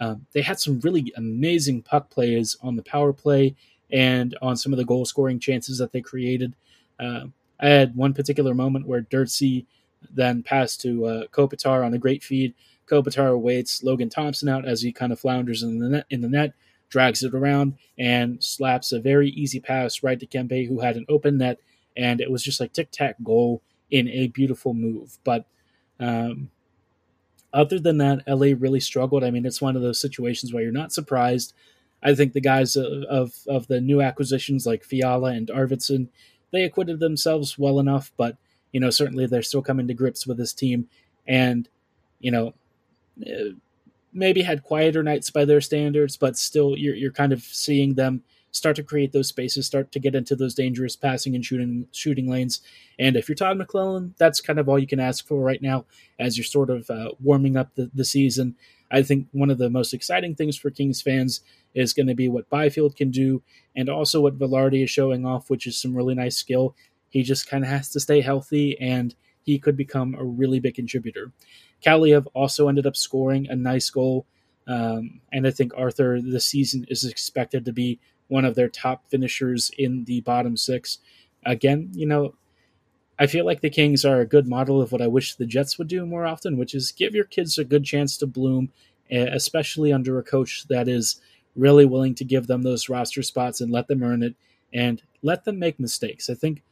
Um, 0.00 0.26
they 0.32 0.42
had 0.42 0.58
some 0.58 0.80
really 0.80 1.12
amazing 1.16 1.82
puck 1.82 2.10
plays 2.10 2.56
on 2.62 2.76
the 2.76 2.82
power 2.82 3.12
play 3.12 3.54
and 3.90 4.36
on 4.40 4.56
some 4.56 4.72
of 4.72 4.78
the 4.78 4.84
goal 4.84 5.04
scoring 5.04 5.38
chances 5.38 5.78
that 5.78 5.92
they 5.92 6.00
created. 6.00 6.54
Uh, 6.98 7.26
I 7.60 7.68
had 7.68 7.94
one 7.94 8.14
particular 8.14 8.54
moment 8.54 8.86
where 8.86 9.02
Durzi 9.02 9.66
then 10.10 10.42
passed 10.42 10.80
to 10.82 11.06
uh, 11.06 11.26
Kopitar 11.28 11.84
on 11.84 11.94
a 11.94 11.98
great 11.98 12.24
feed. 12.24 12.54
Kopitar 12.86 13.38
waits 13.38 13.82
Logan 13.82 14.08
Thompson 14.08 14.48
out 14.48 14.66
as 14.66 14.82
he 14.82 14.92
kind 14.92 15.12
of 15.12 15.20
flounders 15.20 15.62
in 15.62 15.78
the 15.78 15.88
net, 15.88 16.06
in 16.10 16.20
the 16.20 16.28
net, 16.28 16.54
drags 16.88 17.22
it 17.22 17.34
around, 17.34 17.74
and 17.98 18.42
slaps 18.42 18.92
a 18.92 19.00
very 19.00 19.30
easy 19.30 19.60
pass 19.60 20.02
right 20.02 20.18
to 20.18 20.26
Kempe, 20.26 20.66
who 20.66 20.80
had 20.80 20.96
an 20.96 21.06
open 21.08 21.38
net, 21.38 21.58
and 21.96 22.20
it 22.20 22.30
was 22.30 22.42
just 22.42 22.60
like 22.60 22.72
tic 22.72 22.90
tac 22.90 23.16
goal 23.22 23.62
in 23.90 24.08
a 24.08 24.28
beautiful 24.28 24.74
move. 24.74 25.18
But 25.22 25.46
um, 26.00 26.50
other 27.52 27.78
than 27.78 27.98
that, 27.98 28.22
LA 28.26 28.54
really 28.58 28.80
struggled. 28.80 29.22
I 29.22 29.30
mean, 29.30 29.44
it's 29.44 29.60
one 29.60 29.76
of 29.76 29.82
those 29.82 30.00
situations 30.00 30.52
where 30.52 30.62
you're 30.62 30.72
not 30.72 30.92
surprised. 30.92 31.52
I 32.02 32.14
think 32.14 32.32
the 32.32 32.40
guys 32.40 32.76
of, 32.76 33.02
of, 33.04 33.34
of 33.46 33.66
the 33.68 33.80
new 33.80 34.00
acquisitions 34.00 34.66
like 34.66 34.84
Fiala 34.84 35.32
and 35.32 35.48
Arvidsson, 35.48 36.08
they 36.50 36.64
acquitted 36.64 36.98
themselves 36.98 37.58
well 37.58 37.78
enough, 37.78 38.12
but 38.16 38.36
you 38.72 38.80
know 38.80 38.90
certainly 38.90 39.26
they're 39.26 39.42
still 39.42 39.62
coming 39.62 39.86
to 39.86 39.94
grips 39.94 40.26
with 40.26 40.38
this 40.38 40.52
team, 40.52 40.88
and 41.26 41.68
you 42.20 42.30
know 42.30 42.54
uh, 43.26 43.52
maybe 44.12 44.42
had 44.42 44.62
quieter 44.62 45.02
nights 45.02 45.30
by 45.30 45.44
their 45.44 45.60
standards, 45.60 46.16
but 46.16 46.36
still 46.36 46.76
you're 46.76 46.94
you're 46.94 47.12
kind 47.12 47.32
of 47.32 47.42
seeing 47.42 47.94
them 47.94 48.22
start 48.52 48.76
to 48.76 48.82
create 48.82 49.12
those 49.12 49.28
spaces, 49.28 49.66
start 49.66 49.90
to 49.90 49.98
get 49.98 50.14
into 50.14 50.36
those 50.36 50.54
dangerous 50.54 50.94
passing 50.94 51.34
and 51.34 51.44
shooting 51.44 51.88
shooting 51.92 52.30
lanes. 52.30 52.60
And 52.98 53.16
if 53.16 53.28
you're 53.28 53.34
Todd 53.34 53.58
McLellan, 53.58 54.16
that's 54.18 54.40
kind 54.40 54.58
of 54.58 54.68
all 54.68 54.78
you 54.78 54.86
can 54.86 55.00
ask 55.00 55.26
for 55.26 55.40
right 55.40 55.60
now 55.60 55.86
as 56.18 56.38
you're 56.38 56.44
sort 56.44 56.70
of 56.70 56.88
uh, 56.88 57.10
warming 57.20 57.56
up 57.56 57.74
the, 57.74 57.90
the 57.92 58.04
season. 58.04 58.54
I 58.90 59.02
think 59.02 59.26
one 59.32 59.50
of 59.50 59.58
the 59.58 59.70
most 59.70 59.94
exciting 59.94 60.34
things 60.34 60.56
for 60.56 60.70
Kings 60.70 61.00
fans 61.00 61.40
is 61.74 61.94
going 61.94 62.08
to 62.08 62.14
be 62.14 62.28
what 62.28 62.50
Byfield 62.50 62.94
can 62.94 63.10
do, 63.10 63.42
and 63.74 63.88
also 63.88 64.20
what 64.20 64.38
Vilardi 64.38 64.84
is 64.84 64.90
showing 64.90 65.24
off, 65.24 65.48
which 65.48 65.66
is 65.66 65.80
some 65.80 65.96
really 65.96 66.14
nice 66.14 66.36
skill. 66.36 66.76
He 67.08 67.22
just 67.22 67.48
kind 67.48 67.64
of 67.64 67.70
has 67.70 67.88
to 67.90 68.00
stay 68.00 68.20
healthy, 68.20 68.78
and 68.78 69.14
he 69.42 69.58
could 69.58 69.76
become 69.76 70.14
a 70.14 70.24
really 70.24 70.60
big 70.60 70.74
contributor. 70.74 71.32
Kaliyev 71.84 72.26
also 72.34 72.68
ended 72.68 72.86
up 72.86 72.96
scoring 72.96 73.48
a 73.48 73.56
nice 73.56 73.88
goal, 73.88 74.26
um, 74.66 75.22
and 75.32 75.46
I 75.46 75.50
think 75.50 75.72
Arthur 75.74 76.20
this 76.20 76.46
season 76.46 76.84
is 76.88 77.04
expected 77.04 77.64
to 77.64 77.72
be 77.72 77.98
one 78.32 78.46
of 78.46 78.54
their 78.54 78.68
top 78.68 79.04
finishers 79.10 79.70
in 79.76 80.04
the 80.04 80.22
bottom 80.22 80.56
six. 80.56 80.98
Again, 81.44 81.90
you 81.92 82.06
know, 82.06 82.34
I 83.18 83.26
feel 83.26 83.44
like 83.44 83.60
the 83.60 83.70
Kings 83.70 84.04
are 84.06 84.20
a 84.20 84.26
good 84.26 84.48
model 84.48 84.80
of 84.80 84.90
what 84.90 85.02
I 85.02 85.06
wish 85.06 85.34
the 85.34 85.46
Jets 85.46 85.76
would 85.78 85.86
do 85.86 86.06
more 86.06 86.24
often, 86.24 86.56
which 86.56 86.74
is 86.74 86.92
give 86.92 87.14
your 87.14 87.26
kids 87.26 87.58
a 87.58 87.64
good 87.64 87.84
chance 87.84 88.16
to 88.16 88.26
bloom, 88.26 88.70
especially 89.10 89.92
under 89.92 90.18
a 90.18 90.22
coach 90.22 90.64
that 90.68 90.88
is 90.88 91.20
really 91.54 91.84
willing 91.84 92.14
to 92.14 92.24
give 92.24 92.46
them 92.46 92.62
those 92.62 92.88
roster 92.88 93.22
spots 93.22 93.60
and 93.60 93.70
let 93.70 93.86
them 93.86 94.02
earn 94.02 94.22
it 94.22 94.34
and 94.72 95.02
let 95.22 95.44
them 95.44 95.58
make 95.58 95.78
mistakes. 95.78 96.30
I 96.30 96.34
think 96.34 96.62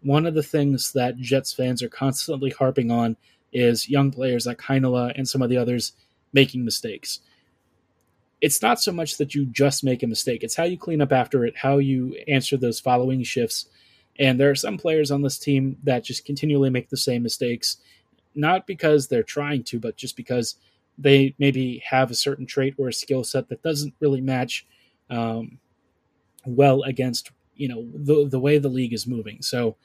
one 0.00 0.24
of 0.24 0.34
the 0.34 0.42
things 0.42 0.92
that 0.92 1.18
Jets 1.18 1.52
fans 1.52 1.82
are 1.82 1.88
constantly 1.90 2.50
harping 2.50 2.90
on 2.90 3.18
is 3.52 3.90
young 3.90 4.10
players 4.10 4.46
like 4.46 4.58
Heinola 4.58 5.12
and 5.14 5.28
some 5.28 5.42
of 5.42 5.50
the 5.50 5.58
others 5.58 5.92
making 6.32 6.64
mistakes 6.64 7.20
it's 8.44 8.60
not 8.60 8.78
so 8.78 8.92
much 8.92 9.16
that 9.16 9.34
you 9.34 9.46
just 9.46 9.82
make 9.82 10.02
a 10.02 10.06
mistake, 10.06 10.44
it's 10.44 10.54
how 10.54 10.64
you 10.64 10.76
clean 10.76 11.00
up 11.00 11.12
after 11.12 11.46
it, 11.46 11.56
how 11.56 11.78
you 11.78 12.14
answer 12.28 12.58
those 12.58 12.78
following 12.78 13.22
shifts. 13.22 13.70
And 14.18 14.38
there 14.38 14.50
are 14.50 14.54
some 14.54 14.76
players 14.76 15.10
on 15.10 15.22
this 15.22 15.38
team 15.38 15.78
that 15.84 16.04
just 16.04 16.26
continually 16.26 16.68
make 16.68 16.90
the 16.90 16.98
same 16.98 17.22
mistakes, 17.22 17.78
not 18.34 18.66
because 18.66 19.08
they're 19.08 19.22
trying 19.22 19.62
to, 19.64 19.80
but 19.80 19.96
just 19.96 20.14
because 20.14 20.56
they 20.98 21.34
maybe 21.38 21.82
have 21.88 22.10
a 22.10 22.14
certain 22.14 22.44
trait 22.44 22.74
or 22.76 22.88
a 22.88 22.92
skill 22.92 23.24
set 23.24 23.48
that 23.48 23.62
doesn't 23.62 23.94
really 24.00 24.20
match 24.20 24.66
um, 25.08 25.58
well 26.44 26.82
against 26.82 27.30
you 27.56 27.68
know 27.68 27.88
the 27.94 28.28
the 28.28 28.38
way 28.38 28.58
the 28.58 28.68
league 28.68 28.92
is 28.92 29.06
moving. 29.06 29.40
So 29.40 29.76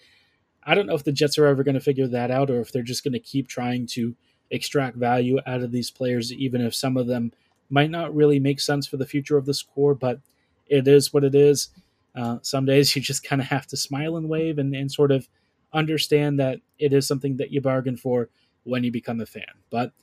I 0.66 0.76
don't 0.76 0.86
know 0.86 0.96
if 0.96 1.06
the 1.06 1.14
Jets 1.14 1.38
are 1.38 1.48
ever 1.48 1.64
going 1.64 1.76
to 1.76 1.80
figure 1.80 2.08
that 2.08 2.30
out, 2.30 2.50
or 2.50 2.60
if 2.60 2.74
they're 2.74 2.84
just 2.84 3.06
going 3.06 3.14
to 3.14 3.20
keep 3.20 3.48
trying 3.48 3.88
to 3.92 4.14
extract 4.52 4.98
value 4.98 5.40
out 5.48 5.62
of 5.62 5.72
these 5.72 5.90
players, 5.90 6.34
even 6.34 6.60
if 6.60 6.76
some 6.76 6.98
of 6.98 7.08
them 7.08 7.32
might 7.70 7.92
not 7.92 8.16
really 8.16 8.40
make 8.40 8.60
sense 8.60 8.88
for 8.88 8.98
the 8.98 9.06
future 9.06 9.38
of 9.38 9.46
this 9.46 9.62
core, 9.62 9.96
but 9.96 10.20
it 10.68 10.88
is 10.88 11.14
what 11.14 11.24
it 11.24 11.36
is. 11.36 11.70
Uh, 12.16 12.38
some 12.42 12.66
days 12.66 12.96
you 12.96 13.02
just 13.02 13.24
kind 13.24 13.42
of 13.42 13.48
have 13.48 13.68
to 13.68 13.78
smile 13.78 14.18
and 14.18 14.30
wave 14.30 14.58
and, 14.58 14.76
and 14.76 14.92
sort 14.92 15.12
of 15.12 15.28
understand 15.74 16.40
that 16.40 16.60
it 16.80 16.94
is 16.94 17.08
something 17.08 17.38
that 17.38 17.52
you 17.52 17.62
bargain 17.62 17.98
for 17.98 18.30
when 18.64 18.84
you 18.84 18.92
become 18.92 19.22
a 19.22 19.26
fan. 19.26 19.44
But 19.70 19.94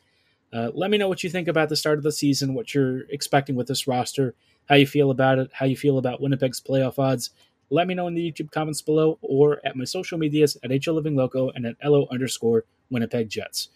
uh, 0.52 0.70
let 0.74 0.90
me 0.90 0.98
know 0.98 1.08
what 1.08 1.24
you 1.24 1.30
think 1.30 1.48
about 1.48 1.68
the 1.68 1.76
start 1.76 1.98
of 1.98 2.04
the 2.04 2.12
season, 2.12 2.54
what 2.54 2.74
you're 2.74 3.00
expecting 3.10 3.56
with 3.56 3.66
this 3.66 3.86
roster, 3.86 4.34
how 4.68 4.76
you 4.76 4.86
feel 4.86 5.10
about 5.10 5.38
it, 5.38 5.50
how 5.52 5.66
you 5.66 5.76
feel 5.76 5.98
about 5.98 6.20
Winnipeg's 6.20 6.60
playoff 6.60 6.98
odds. 6.98 7.30
Let 7.68 7.88
me 7.88 7.94
know 7.94 8.06
in 8.06 8.14
the 8.14 8.32
YouTube 8.32 8.52
comments 8.52 8.80
below 8.80 9.18
or 9.22 9.60
at 9.64 9.76
my 9.76 9.84
social 9.84 10.18
medias 10.18 10.56
at 10.62 10.70
HL 10.70 10.94
Living 10.94 11.16
Loco 11.16 11.50
and 11.50 11.66
at 11.66 11.76
LO 11.84 12.06
underscore 12.12 12.64
Winnipeg 12.90 13.28
Jets. 13.28 13.70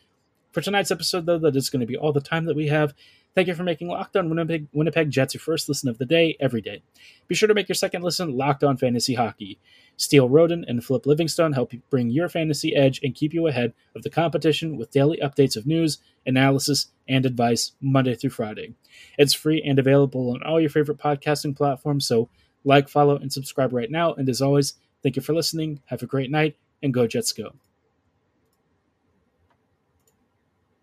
For 0.52 0.60
tonight's 0.60 0.90
episode, 0.90 1.26
though, 1.26 1.38
that 1.38 1.56
is 1.56 1.70
going 1.70 1.80
to 1.80 1.86
be 1.86 1.96
all 1.96 2.12
the 2.12 2.20
time 2.20 2.44
that 2.44 2.56
we 2.56 2.68
have. 2.68 2.94
Thank 3.34 3.46
you 3.46 3.54
for 3.54 3.62
making 3.62 3.88
Locked 3.88 4.16
On 4.16 4.28
Winnipeg, 4.28 4.66
Winnipeg 4.72 5.10
Jets 5.10 5.34
your 5.34 5.40
first 5.40 5.68
listen 5.68 5.88
of 5.88 5.98
the 5.98 6.04
day 6.04 6.36
every 6.40 6.60
day. 6.60 6.82
Be 7.28 7.36
sure 7.36 7.46
to 7.46 7.54
make 7.54 7.68
your 7.68 7.76
second 7.76 8.02
listen 8.02 8.36
Locked 8.36 8.64
On 8.64 8.76
Fantasy 8.76 9.14
Hockey. 9.14 9.58
Steele 9.96 10.28
Roden 10.28 10.64
and 10.66 10.82
Flip 10.82 11.06
Livingstone 11.06 11.52
help 11.52 11.72
you 11.72 11.82
bring 11.90 12.10
your 12.10 12.28
fantasy 12.28 12.74
edge 12.74 13.00
and 13.04 13.14
keep 13.14 13.32
you 13.32 13.46
ahead 13.46 13.72
of 13.94 14.02
the 14.02 14.10
competition 14.10 14.76
with 14.76 14.90
daily 14.90 15.18
updates 15.22 15.56
of 15.56 15.66
news, 15.66 15.98
analysis, 16.26 16.88
and 17.08 17.24
advice 17.24 17.72
Monday 17.80 18.14
through 18.14 18.30
Friday. 18.30 18.74
It's 19.16 19.34
free 19.34 19.62
and 19.62 19.78
available 19.78 20.30
on 20.30 20.42
all 20.42 20.60
your 20.60 20.70
favorite 20.70 20.98
podcasting 20.98 21.56
platforms, 21.56 22.06
so 22.06 22.28
like, 22.64 22.88
follow, 22.88 23.16
and 23.16 23.32
subscribe 23.32 23.72
right 23.72 23.90
now. 23.90 24.12
And 24.14 24.28
as 24.28 24.42
always, 24.42 24.74
thank 25.02 25.16
you 25.16 25.22
for 25.22 25.34
listening. 25.34 25.80
Have 25.86 26.02
a 26.02 26.06
great 26.06 26.30
night, 26.30 26.56
and 26.82 26.92
go 26.92 27.06
Jets 27.06 27.32
go. 27.32 27.52